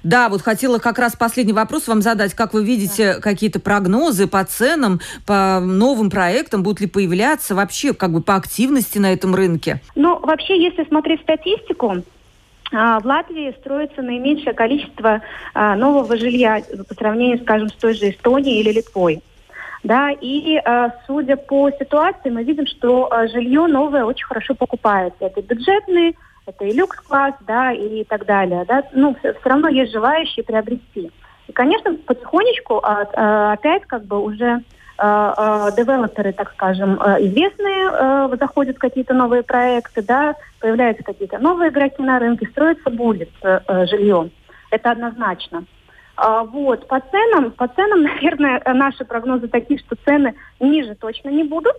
Да, 0.03 0.27
вот 0.27 0.41
хотела 0.41 0.79
как 0.79 0.99
раз 0.99 1.15
последний 1.15 1.53
вопрос 1.53 1.87
вам 1.87 2.01
задать. 2.01 2.33
Как 2.33 2.53
вы 2.53 2.63
видите, 2.63 3.15
какие-то 3.21 3.59
прогнозы 3.59 4.27
по 4.27 4.43
ценам, 4.43 4.99
по 5.25 5.59
новым 5.61 6.09
проектам, 6.09 6.61
будут 6.61 6.81
ли 6.81 6.87
появляться 6.87 7.55
вообще 7.55 7.93
как 7.93 8.11
бы 8.11 8.21
по 8.21 8.35
активности 8.35 8.97
на 8.97 9.13
этом 9.13 9.33
рынке? 9.33 9.81
Ну, 9.95 10.19
вообще, 10.19 10.61
если 10.61 10.83
смотреть 10.83 11.21
статистику, 11.21 12.03
а, 12.73 12.99
в 12.99 13.05
Латвии 13.05 13.55
строится 13.59 14.01
наименьшее 14.01 14.53
количество 14.53 15.21
а, 15.53 15.75
нового 15.75 16.17
жилья 16.17 16.61
по 16.87 16.93
сравнению, 16.95 17.39
скажем, 17.39 17.69
с 17.69 17.73
той 17.73 17.93
же 17.93 18.09
Эстонией 18.09 18.59
или 18.59 18.73
Литвой. 18.73 19.21
Да, 19.83 20.11
и 20.11 20.61
э, 20.63 20.89
судя 21.05 21.35
по 21.35 21.69
ситуации, 21.71 22.29
мы 22.29 22.45
видим, 22.45 22.65
что 22.67 23.11
жилье 23.33 23.67
новое 23.67 24.05
очень 24.05 24.25
хорошо 24.25 24.55
покупается. 24.55 25.25
Это 25.25 25.41
бюджетные 25.41 26.13
это 26.45 26.65
и 26.65 26.73
люкс-класс, 26.73 27.35
да, 27.47 27.71
и 27.71 28.03
так 28.03 28.25
далее, 28.25 28.65
да, 28.67 28.83
ну, 28.93 29.15
все, 29.19 29.33
равно 29.43 29.69
есть 29.69 29.91
желающие 29.91 30.43
приобрести. 30.43 31.11
И, 31.47 31.51
конечно, 31.51 31.95
потихонечку 31.95 32.79
а, 32.83 33.07
а, 33.13 33.53
опять 33.53 33.83
как 33.85 34.05
бы 34.05 34.19
уже 34.19 34.61
девелоперы, 34.95 36.33
так 36.33 36.51
скажем, 36.51 36.93
известные, 36.97 38.37
заходят 38.37 38.77
какие-то 38.77 39.15
новые 39.15 39.41
проекты, 39.41 40.03
да, 40.03 40.35
появляются 40.59 41.03
какие-то 41.03 41.39
новые 41.39 41.71
игроки 41.71 42.01
на 42.03 42.19
рынке, 42.19 42.47
строится 42.51 42.91
будет 42.91 43.31
жилье. 43.41 44.29
Это 44.69 44.91
однозначно. 44.91 45.65
Вот, 46.15 46.87
по 46.87 46.99
ценам, 46.99 47.51
по 47.51 47.67
ценам, 47.69 48.03
наверное, 48.03 48.61
наши 48.71 49.03
прогнозы 49.03 49.47
такие, 49.47 49.79
что 49.79 49.95
цены 50.05 50.35
ниже 50.59 50.93
точно 50.93 51.29
не 51.29 51.43
будут 51.43 51.75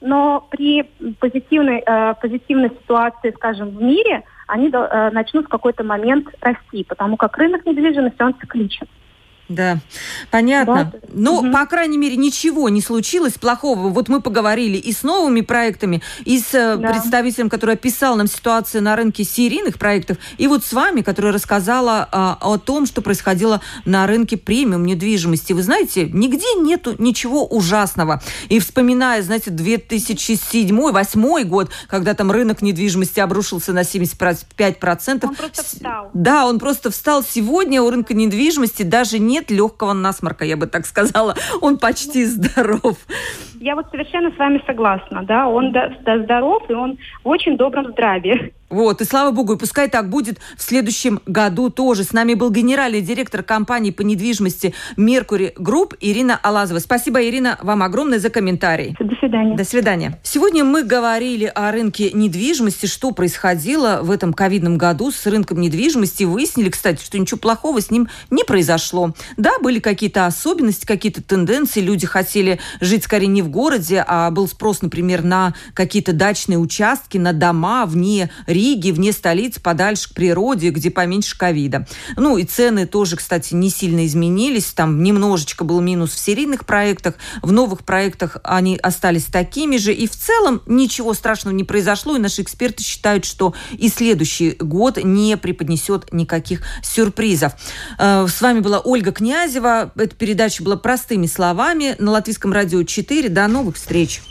но 0.00 0.46
при 0.50 0.82
позитивной, 1.20 1.82
э, 1.84 2.14
позитивной 2.20 2.70
ситуации, 2.70 3.32
скажем, 3.36 3.70
в 3.70 3.82
мире, 3.82 4.24
они 4.46 4.70
э, 4.72 5.10
начнут 5.10 5.46
в 5.46 5.48
какой-то 5.48 5.84
момент 5.84 6.28
расти, 6.40 6.84
потому 6.84 7.16
как 7.16 7.36
рынок 7.36 7.64
недвижимости, 7.66 8.22
он 8.22 8.34
цикличен. 8.38 8.86
Да, 9.48 9.78
понятно. 10.30 10.92
Да. 10.92 10.98
Ну, 11.12 11.36
угу. 11.38 11.52
по 11.52 11.66
крайней 11.66 11.98
мере, 11.98 12.16
ничего 12.16 12.68
не 12.68 12.80
случилось 12.80 13.34
плохого. 13.34 13.88
Вот 13.90 14.08
мы 14.08 14.20
поговорили 14.20 14.76
и 14.76 14.92
с 14.92 15.04
новыми 15.04 15.40
проектами, 15.40 16.02
и 16.24 16.40
с 16.40 16.52
э, 16.52 16.76
да. 16.76 16.90
представителем, 16.90 17.48
который 17.48 17.76
описал 17.76 18.16
нам 18.16 18.26
ситуацию 18.26 18.82
на 18.82 18.96
рынке 18.96 19.22
серийных 19.22 19.78
проектов, 19.78 20.18
и 20.36 20.48
вот 20.48 20.64
с 20.64 20.72
вами, 20.72 21.02
которая 21.02 21.32
рассказала 21.32 22.08
а, 22.10 22.38
о 22.40 22.58
том, 22.58 22.86
что 22.86 23.02
происходило 23.02 23.60
на 23.84 24.06
рынке 24.06 24.36
премиум 24.36 24.84
недвижимости. 24.84 25.52
Вы 25.52 25.62
знаете, 25.62 26.08
нигде 26.12 26.54
нету 26.58 26.96
ничего 26.98 27.46
ужасного. 27.46 28.22
И 28.48 28.58
вспоминая, 28.58 29.22
знаете, 29.22 29.50
2007-2008 29.50 31.44
год, 31.44 31.70
когда 31.86 32.14
там 32.14 32.32
рынок 32.32 32.62
недвижимости 32.62 33.20
обрушился 33.20 33.72
на 33.72 33.82
75%. 33.82 35.26
Он 35.26 35.34
просто 35.34 35.62
встал. 35.62 36.10
Да, 36.14 36.46
он 36.46 36.58
просто 36.58 36.90
встал. 36.90 37.22
Сегодня 37.22 37.80
у 37.80 37.90
рынка 37.90 38.12
недвижимости 38.14 38.82
даже 38.82 39.18
не 39.18 39.35
нет 39.36 39.50
легкого 39.50 39.92
насморка, 39.92 40.44
я 40.44 40.56
бы 40.56 40.66
так 40.66 40.86
сказала. 40.86 41.36
Он 41.60 41.78
почти 41.78 42.24
здоров. 42.24 42.96
Я 43.66 43.74
вот 43.74 43.86
совершенно 43.90 44.30
с 44.30 44.38
вами 44.38 44.62
согласна, 44.64 45.24
да, 45.24 45.48
он 45.48 45.74
здоров, 46.22 46.62
и 46.68 46.72
он 46.72 46.98
в 47.24 47.28
очень 47.28 47.56
добром 47.56 47.90
здравии. 47.90 48.52
Вот, 48.68 49.00
и 49.00 49.04
слава 49.04 49.30
богу, 49.30 49.54
и 49.54 49.58
пускай 49.58 49.88
так 49.88 50.10
будет 50.10 50.38
в 50.56 50.62
следующем 50.62 51.20
году 51.26 51.70
тоже. 51.70 52.02
С 52.02 52.12
нами 52.12 52.34
был 52.34 52.50
генеральный 52.50 53.00
директор 53.00 53.44
компании 53.44 53.92
по 53.92 54.02
недвижимости 54.02 54.74
«Mercury 54.96 55.52
Group» 55.56 55.94
Ирина 56.00 56.38
Алазова. 56.42 56.80
Спасибо, 56.80 57.24
Ирина, 57.24 57.58
вам 57.62 57.84
огромное 57.84 58.18
за 58.18 58.28
комментарий. 58.28 58.96
До 58.98 59.14
свидания. 59.16 59.56
До 59.56 59.64
свидания. 59.64 60.18
Сегодня 60.24 60.64
мы 60.64 60.82
говорили 60.82 61.50
о 61.52 61.70
рынке 61.70 62.10
недвижимости, 62.12 62.86
что 62.86 63.12
происходило 63.12 64.00
в 64.02 64.10
этом 64.10 64.32
ковидном 64.32 64.78
году 64.78 65.12
с 65.12 65.26
рынком 65.26 65.60
недвижимости. 65.60 66.24
Выяснили, 66.24 66.68
кстати, 66.68 67.04
что 67.04 67.18
ничего 67.20 67.38
плохого 67.38 67.80
с 67.80 67.92
ним 67.92 68.08
не 68.30 68.42
произошло. 68.42 69.12
Да, 69.36 69.52
были 69.60 69.78
какие-то 69.78 70.26
особенности, 70.26 70.86
какие-то 70.86 71.22
тенденции. 71.22 71.80
Люди 71.80 72.06
хотели 72.06 72.58
жить 72.80 73.04
скорее 73.04 73.28
не 73.28 73.42
в 73.42 73.48
городе, 73.56 74.04
а 74.06 74.30
был 74.30 74.46
спрос, 74.48 74.82
например, 74.82 75.24
на 75.24 75.54
какие-то 75.72 76.12
дачные 76.12 76.58
участки, 76.58 77.16
на 77.16 77.32
дома 77.32 77.86
вне 77.86 78.30
Риги, 78.46 78.90
вне 78.90 79.12
столиц, 79.12 79.58
подальше 79.58 80.10
к 80.10 80.14
природе, 80.14 80.68
где 80.68 80.90
поменьше 80.90 81.38
ковида. 81.38 81.88
Ну 82.16 82.36
и 82.36 82.44
цены 82.44 82.86
тоже, 82.86 83.16
кстати, 83.16 83.54
не 83.54 83.70
сильно 83.70 84.04
изменились. 84.04 84.66
Там 84.66 85.02
немножечко 85.02 85.64
был 85.64 85.80
минус 85.80 86.10
в 86.12 86.18
серийных 86.18 86.66
проектах. 86.66 87.14
В 87.40 87.50
новых 87.50 87.82
проектах 87.84 88.36
они 88.44 88.76
остались 88.76 89.24
такими 89.24 89.78
же. 89.78 89.94
И 89.94 90.06
в 90.06 90.14
целом 90.14 90.60
ничего 90.66 91.14
страшного 91.14 91.54
не 91.54 91.64
произошло. 91.64 92.14
И 92.14 92.18
наши 92.18 92.42
эксперты 92.42 92.82
считают, 92.82 93.24
что 93.24 93.54
и 93.72 93.88
следующий 93.88 94.50
год 94.60 94.98
не 95.02 95.38
преподнесет 95.38 96.12
никаких 96.12 96.60
сюрпризов. 96.82 97.54
Э, 97.98 98.26
с 98.28 98.38
вами 98.42 98.60
была 98.60 98.80
Ольга 98.80 99.12
Князева. 99.12 99.92
Эта 99.96 100.14
передача 100.14 100.62
была 100.62 100.76
простыми 100.76 101.26
словами 101.26 101.96
на 101.98 102.10
Латвийском 102.10 102.52
радио 102.52 102.82
4. 102.82 103.30
До 103.46 103.52
новых 103.52 103.76
встреч! 103.76 104.22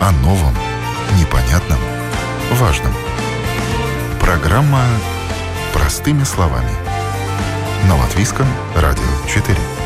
о 0.00 0.10
новом, 0.22 0.54
непонятном, 1.20 1.78
важном. 2.52 2.94
Программа 4.18 4.82
«Простыми 5.74 6.24
словами» 6.24 6.72
на 7.86 7.98
Латвийском 7.98 8.46
радио 8.74 9.04
4. 9.28 9.81